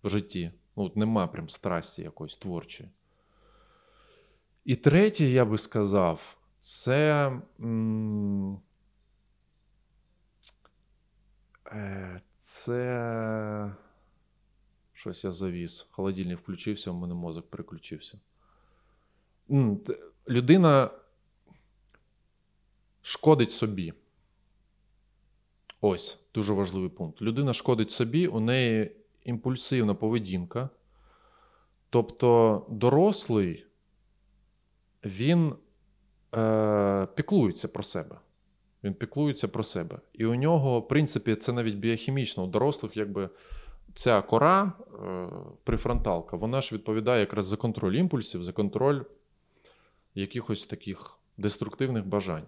в 0.04 0.10
житті 0.10 0.52
Ну, 0.76 0.84
от 0.84 0.96
нема 0.96 1.28
прям 1.28 1.50
страсті 1.50 2.02
якоїсь 2.02 2.36
творчої. 2.36 2.90
І 4.66 4.76
третє, 4.76 5.26
я 5.26 5.46
би 5.46 5.58
сказав, 5.58 6.38
це. 6.60 7.32
Е, 11.72 12.22
це. 12.40 13.76
Щось 14.94 15.24
я 15.24 15.32
завіз. 15.32 15.88
Холодильник 15.92 16.40
включився, 16.40 16.92
у 16.92 16.94
мене 16.94 17.14
мозок 17.14 17.50
переключився. 17.50 18.20
Людина 20.30 20.90
шкодить 23.02 23.52
собі. 23.52 23.94
Ось 25.82 26.20
дуже 26.34 26.54
важливий 26.54 26.90
пункт. 26.90 27.22
Людина 27.22 27.54
шкодить 27.54 27.92
собі, 27.92 28.28
у 28.28 28.40
неї 28.40 28.96
імпульсивна 29.26 29.94
поведінка. 29.94 30.70
Тобто 31.90 32.66
дорослий, 32.70 33.66
він 35.06 35.56
е, 36.36 37.08
піклується 37.16 37.68
про 37.68 37.84
себе. 37.84 38.20
Він 38.84 38.94
піклується 38.94 39.48
про 39.48 39.64
себе. 39.64 40.00
І 40.14 40.26
у 40.26 40.36
нього, 40.36 40.80
в 40.80 40.88
принципі, 40.88 41.36
це 41.36 41.54
навіть 41.54 41.76
біохімічно. 41.76 42.44
У 42.44 42.48
дорослих, 42.48 42.98
якби 42.98 43.30
ця 43.94 44.22
кора, 44.22 44.74
е, 45.04 45.30
префронталка, 45.64 46.38
вона 46.38 46.62
ж 46.62 46.76
відповідає 46.76 47.20
якраз 47.20 47.46
за 47.46 47.58
контроль 47.58 47.94
імпульсів, 47.94 48.44
за 48.44 48.52
контроль 48.52 49.02
якихось 50.16 50.66
таких 50.66 51.20
деструктивних 51.38 52.06
бажань. 52.06 52.48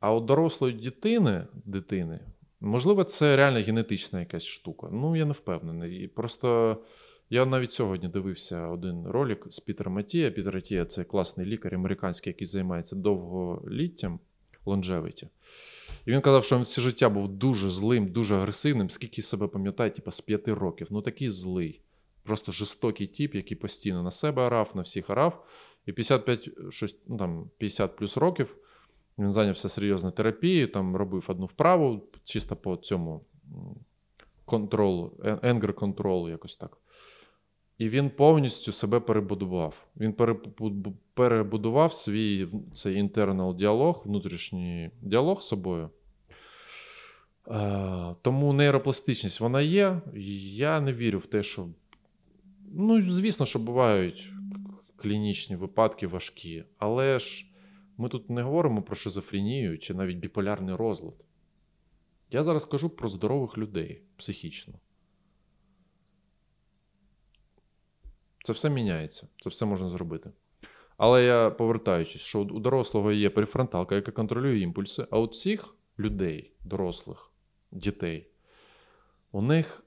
А 0.00 0.14
у 0.14 0.20
дорослої 0.20 0.74
дитини, 0.74 1.46
дитини, 1.64 2.20
можливо, 2.60 3.04
це 3.04 3.36
реально 3.36 3.60
генетична 3.60 4.20
якась 4.20 4.44
штука. 4.44 4.88
Ну, 4.92 5.16
я 5.16 5.24
не 5.24 5.32
впевнений. 5.32 6.04
І 6.04 6.08
просто 6.08 6.78
я 7.30 7.46
навіть 7.46 7.72
сьогодні 7.72 8.08
дивився 8.08 8.68
один 8.68 9.06
ролик 9.06 9.46
з 9.50 9.60
Пітера 9.60 9.90
Матія. 9.90 10.30
Пітер 10.30 10.54
Матія 10.54 10.84
це 10.84 11.04
класний 11.04 11.46
лікар 11.46 11.74
американський, 11.74 12.30
який 12.30 12.46
займається 12.46 12.96
довголіттям, 12.96 14.20
лонжевиті. 14.66 15.28
І 16.06 16.10
він 16.10 16.20
казав, 16.20 16.44
що 16.44 16.56
він 16.56 16.62
все 16.62 16.80
життя 16.80 17.08
був 17.08 17.28
дуже 17.28 17.70
злим, 17.70 18.08
дуже 18.08 18.36
агресивним, 18.36 18.90
скільки 18.90 19.22
себе 19.22 19.46
пам'ятає, 19.46 19.90
типу, 19.90 20.10
з 20.10 20.20
п'яти 20.20 20.54
років. 20.54 20.86
Ну 20.90 21.02
такий 21.02 21.30
злий. 21.30 21.80
Просто 22.22 22.52
жорстокий 22.52 23.06
тип, 23.06 23.34
який 23.34 23.56
постійно 23.56 24.02
на 24.02 24.10
себе 24.10 24.42
орав, 24.42 24.70
на 24.74 24.82
всіх 24.82 25.10
орав. 25.10 25.46
І 25.86 25.92
55, 25.92 26.50
щось, 26.70 26.96
ну, 27.06 27.16
там, 27.16 27.50
50 27.58 27.96
плюс 27.96 28.16
років 28.16 28.56
він 29.18 29.32
зайнявся 29.32 29.68
серйозною 29.68 30.12
терапією, 30.12 30.68
там 30.68 30.96
робив 30.96 31.24
одну 31.28 31.46
вправу, 31.46 32.02
чисто 32.24 32.56
по 32.56 32.76
цьому 32.76 33.24
контролу, 34.44 35.12
енгер 35.42 35.74
контрол, 35.74 36.30
якось 36.30 36.56
так. 36.56 36.78
І 37.78 37.88
він 37.88 38.10
повністю 38.10 38.72
себе 38.72 39.00
перебудував. 39.00 39.86
Він 39.96 40.14
перебудував 41.14 41.92
свій 41.92 42.48
цей 42.74 42.96
інтернал 42.96 43.56
діалог, 43.56 44.02
внутрішній 44.06 44.90
діалог 45.02 45.42
з 45.42 45.48
собою. 45.48 45.90
Тому 48.22 48.52
нейропластичність 48.52 49.40
вона 49.40 49.60
є. 49.60 50.00
Я 50.54 50.80
не 50.80 50.92
вірю 50.92 51.18
в 51.18 51.26
те, 51.26 51.42
що. 51.42 51.68
Ну, 52.72 53.12
звісно, 53.12 53.46
що 53.46 53.58
бувають 53.58 54.32
клінічні 54.96 55.56
випадки 55.56 56.06
важкі, 56.06 56.64
але 56.78 57.18
ж 57.18 57.45
ми 57.96 58.08
тут 58.08 58.30
не 58.30 58.42
говоримо 58.42 58.82
про 58.82 58.96
шизофренію 58.96 59.78
чи 59.78 59.94
навіть 59.94 60.18
біполярний 60.18 60.74
розлад. 60.74 61.14
Я 62.30 62.44
зараз 62.44 62.64
кажу 62.64 62.90
про 62.90 63.08
здорових 63.08 63.58
людей 63.58 64.02
психічно. 64.16 64.74
Це 68.44 68.52
все 68.52 68.70
міняється, 68.70 69.28
це 69.40 69.50
все 69.50 69.66
можна 69.66 69.90
зробити. 69.90 70.32
Але 70.96 71.24
я 71.24 71.50
повертаючись, 71.50 72.20
що 72.20 72.40
у 72.40 72.60
дорослого 72.60 73.12
є 73.12 73.30
перифронталка, 73.30 73.94
яка 73.94 74.12
контролює 74.12 74.58
імпульси, 74.58 75.06
а 75.10 75.18
у 75.18 75.26
цих 75.26 75.74
людей, 75.98 76.52
дорослих, 76.64 77.30
дітей, 77.70 78.30
у 79.32 79.42
них 79.42 79.84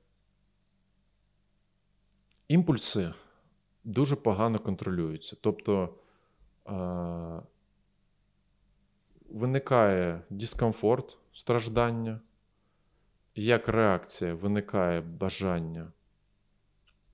імпульси 2.48 3.14
дуже 3.84 4.16
погано 4.16 4.60
контролюються. 4.60 5.38
Тобто 5.42 5.96
виникає 9.32 10.22
дискомфорт, 10.30 11.18
страждання, 11.34 12.20
як 13.36 13.68
реакція 13.68 14.34
виникає 14.34 15.02
бажання 15.02 15.92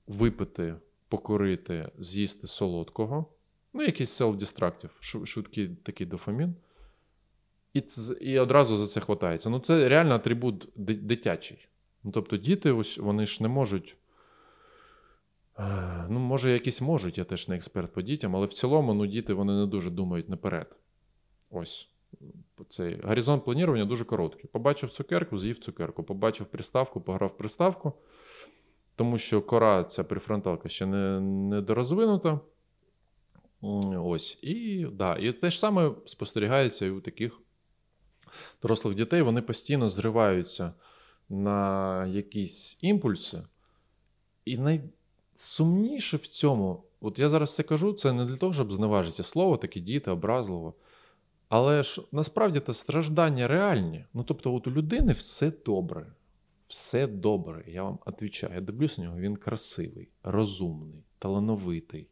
випити 0.07 0.75
покорити, 1.07 1.91
з'їсти 1.99 2.47
солодкого, 2.47 3.25
ну, 3.73 3.83
якийсь 3.83 4.21
селф-дистрактив, 4.21 4.89
швидкий 5.25 5.67
такий 5.67 6.07
дофамін. 6.07 6.55
І 7.73 7.83
і 8.21 8.39
одразу 8.39 8.77
за 8.77 8.87
це 8.87 8.99
хватається. 8.99 9.49
Ну, 9.49 9.59
це 9.59 9.89
реально 9.89 10.15
атрибут 10.15 10.69
дитячий. 10.75 11.67
Ну, 12.03 12.11
Тобто, 12.11 12.37
діти, 12.37 12.71
ось 12.71 12.97
вони 12.97 13.25
ж 13.25 13.43
не 13.43 13.49
можуть. 13.49 13.97
Ну, 16.09 16.19
може, 16.19 16.51
якісь 16.51 16.81
можуть, 16.81 17.17
я 17.17 17.23
теж 17.23 17.47
не 17.47 17.55
експерт 17.55 17.93
по 17.93 18.01
дітям, 18.01 18.35
але 18.35 18.47
в 18.47 18.53
цілому 18.53 18.93
ну, 18.93 19.05
діти 19.05 19.33
вони 19.33 19.53
не 19.53 19.65
дуже 19.65 19.89
думають 19.89 20.29
наперед. 20.29 20.75
Ось. 21.49 21.89
Цей 22.69 23.01
горизонт 23.01 23.45
планування 23.45 23.85
дуже 23.85 24.05
короткий. 24.05 24.49
Побачив 24.53 24.89
цукерку, 24.89 25.39
з'їв 25.39 25.59
цукерку. 25.59 26.03
Побачив 26.03 26.47
приставку, 26.47 27.01
пограв 27.01 27.37
приставку 27.37 27.93
тому 28.95 29.17
що 29.17 29.41
кора, 29.41 29.83
ця 29.83 30.03
префронталка 30.03 30.69
ще 30.69 30.85
не 30.85 31.19
не 31.19 31.61
дорозвинута. 31.61 32.39
Ось. 33.97 34.37
І 34.41 34.85
да, 34.93 35.17
і 35.17 35.33
те 35.33 35.49
ж 35.49 35.59
саме 35.59 35.91
спостерігається 36.05 36.85
і 36.85 36.89
у 36.89 37.01
таких 37.01 37.41
дорослих 38.61 38.95
дітей. 38.95 39.21
Вони 39.21 39.41
постійно 39.41 39.89
зриваються 39.89 40.73
на 41.29 42.05
якісь 42.05 42.77
імпульси. 42.81 43.43
І 44.45 44.57
найсумніше 44.57 46.17
в 46.17 46.27
цьому, 46.27 46.83
от 47.01 47.19
я 47.19 47.29
зараз 47.29 47.55
це 47.55 47.63
кажу, 47.63 47.93
це 47.93 48.13
не 48.13 48.25
для 48.25 48.37
того, 48.37 48.53
щоб 48.53 48.73
зневажити 48.73 49.23
слово, 49.23 49.57
такі 49.57 49.79
діти, 49.79 50.11
образливо. 50.11 50.73
Але 51.49 51.83
ж 51.83 52.01
насправді 52.11 52.59
це 52.59 52.73
страждання 52.73 53.47
реальні. 53.47 54.05
Ну 54.13 54.23
тобто, 54.23 54.55
от 54.55 54.67
у 54.67 54.71
людини 54.71 55.13
все 55.13 55.51
добре 55.65 56.07
все 56.67 57.07
добре, 57.07 57.63
я 57.67 57.83
вам 57.83 57.99
відповідаю. 58.07 58.53
Я 58.53 58.61
дивлюсь 58.61 58.97
на 58.97 59.03
нього, 59.03 59.19
він 59.19 59.35
красивий, 59.35 60.09
розумний, 60.23 61.03
талановитий. 61.19 62.07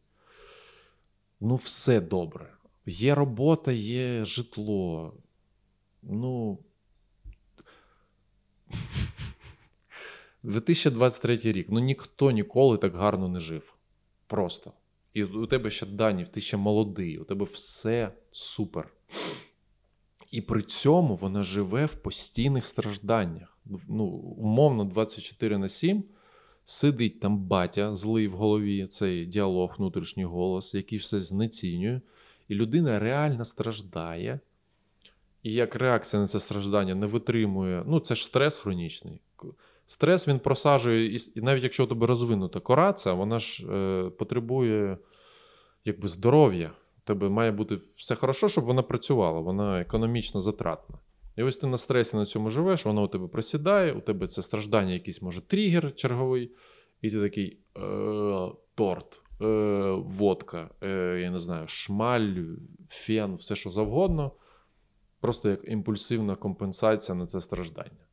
Ну, 1.40 1.56
все 1.56 2.00
добре. 2.00 2.52
Є 2.86 3.14
робота, 3.14 3.72
є 3.72 4.24
житло. 4.24 5.14
Ну. 6.02 6.58
2023 10.42 11.36
рік. 11.36 11.66
Ну 11.70 11.80
ніхто 11.80 12.30
ніколи 12.30 12.78
так 12.78 12.94
гарно 12.94 13.28
не 13.28 13.40
жив. 13.40 13.74
Просто. 14.26 14.72
І 15.14 15.24
у 15.24 15.46
тебе 15.46 15.70
ще 15.70 15.86
дані, 15.86 16.26
ти 16.26 16.40
ще 16.40 16.56
молодий, 16.56 17.18
у 17.18 17.24
тебе 17.24 17.44
все 17.44 18.12
супер. 18.32 18.92
І 20.30 20.40
при 20.40 20.62
цьому 20.62 21.16
вона 21.16 21.44
живе 21.44 21.86
в 21.86 21.94
постійних 21.94 22.66
стражданнях 22.66 23.54
ну, 23.88 24.04
умовно 24.04 24.84
24 24.84 25.58
на 25.58 25.68
7 25.68 26.04
сидить 26.64 27.20
там 27.20 27.38
батя 27.38 27.94
злий 27.94 28.28
в 28.28 28.32
голові, 28.32 28.86
цей 28.86 29.26
діалог, 29.26 29.74
внутрішній 29.78 30.24
голос, 30.24 30.74
який 30.74 30.98
все 30.98 31.18
знецінює, 31.18 32.00
і 32.48 32.54
людина 32.54 32.98
реально 32.98 33.44
страждає. 33.44 34.40
І 35.42 35.52
як 35.52 35.76
реакція 35.76 36.22
на 36.22 36.28
це 36.28 36.40
страждання 36.40 36.94
не 36.94 37.06
витримує, 37.06 37.82
ну 37.86 38.00
це 38.00 38.14
ж 38.14 38.24
стрес 38.24 38.58
хронічний. 38.58 39.20
Стрес 39.86 40.28
він 40.28 40.38
просаджує, 40.38 41.14
і 41.14 41.40
навіть 41.40 41.62
якщо 41.62 41.84
у 41.84 41.86
тебе 41.86 42.06
розвинута 42.06 42.60
корація, 42.60 43.14
вона 43.14 43.38
ж 43.38 43.66
е, 43.66 44.10
потребує 44.10 44.98
якби 45.84 46.08
здоров'я. 46.08 46.70
Тебе 47.04 47.28
має 47.28 47.52
бути 47.52 47.78
все 47.96 48.14
хорошо, 48.14 48.48
щоб 48.48 48.64
вона 48.64 48.82
працювала, 48.82 49.40
вона 49.40 49.80
економічно 49.80 50.40
затратна. 50.40 50.98
І 51.36 51.42
ось 51.42 51.56
ти 51.56 51.66
на 51.66 51.78
стресі 51.78 52.16
на 52.16 52.26
цьому 52.26 52.50
живеш, 52.50 52.84
воно 52.84 53.04
у 53.04 53.08
тебе 53.08 53.28
просідає, 53.28 53.92
у 53.92 54.00
тебе 54.00 54.26
це 54.26 54.42
страждання, 54.42 54.92
якийсь 54.92 55.22
може 55.22 55.40
тригер 55.40 55.94
черговий, 55.94 56.52
і 57.02 57.10
ти 57.10 57.20
такий 57.20 57.58
е, 57.76 58.50
торт, 58.74 59.20
е, 59.40 59.46
водка, 59.90 60.70
е, 60.82 61.18
я 61.22 61.30
не 61.30 61.38
знаю, 61.38 61.68
шмаль, 61.68 62.34
фен, 62.88 63.34
все 63.34 63.56
що 63.56 63.70
завгодно. 63.70 64.32
Просто 65.20 65.50
як 65.50 65.60
імпульсивна 65.68 66.36
компенсація 66.36 67.14
на 67.14 67.26
це 67.26 67.40
страждання. 67.40 68.06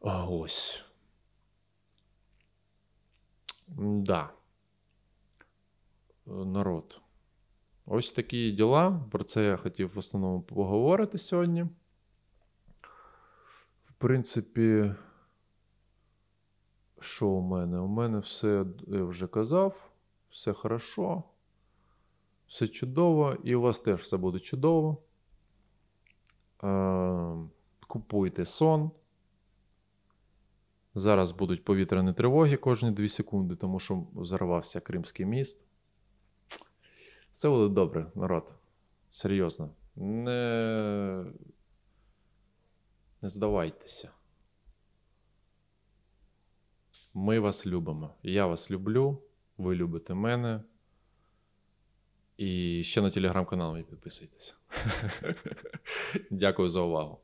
А 0.00 0.26
Ось. 0.26 0.84
Да. 3.78 4.30
Народ. 6.26 7.00
Ось 7.90 8.12
такі 8.12 8.50
діла. 8.52 9.00
Про 9.10 9.24
це 9.24 9.44
я 9.44 9.56
хотів 9.56 9.94
в 9.94 9.98
основному 9.98 10.42
поговорити 10.42 11.18
сьогодні. 11.18 11.62
В 13.84 13.92
принципі, 13.98 14.94
Що 17.00 17.26
у 17.26 17.40
мене? 17.40 17.78
У 17.78 17.86
мене 17.86 18.18
все 18.18 18.66
я 18.86 19.04
вже 19.04 19.26
казав, 19.26 19.90
все 20.30 20.52
хорошо, 20.52 21.22
все 22.48 22.68
чудово, 22.68 23.36
і 23.44 23.54
у 23.54 23.60
вас 23.60 23.78
теж 23.78 24.00
все 24.00 24.16
буде 24.16 24.40
чудово. 24.40 25.02
Купуйте 27.86 28.46
сон. 28.46 28.90
Зараз 30.94 31.32
будуть 31.32 31.64
повітряні 31.64 32.12
тривоги 32.12 32.56
кожні 32.56 32.90
2 32.90 33.08
секунди, 33.08 33.56
тому 33.56 33.80
що 33.80 34.06
взорвався 34.14 34.80
Кримський 34.80 35.26
міст. 35.26 35.67
Все 37.38 37.48
буде 37.48 37.74
добре, 37.74 38.06
народ. 38.14 38.54
Серйозно. 39.10 39.70
Не, 39.96 41.24
не 43.22 43.28
здавайтеся. 43.28 44.10
Ми 47.14 47.38
вас 47.38 47.66
любимо. 47.66 48.14
Я 48.22 48.46
вас 48.46 48.70
люблю, 48.70 49.22
ви 49.58 49.74
любите 49.74 50.14
мене. 50.14 50.62
І 52.36 52.82
ще 52.84 53.02
на 53.02 53.10
телеграм-канал 53.10 53.82
підписуйтеся. 53.82 54.54
Дякую 56.30 56.70
за 56.70 56.80
увагу. 56.80 57.20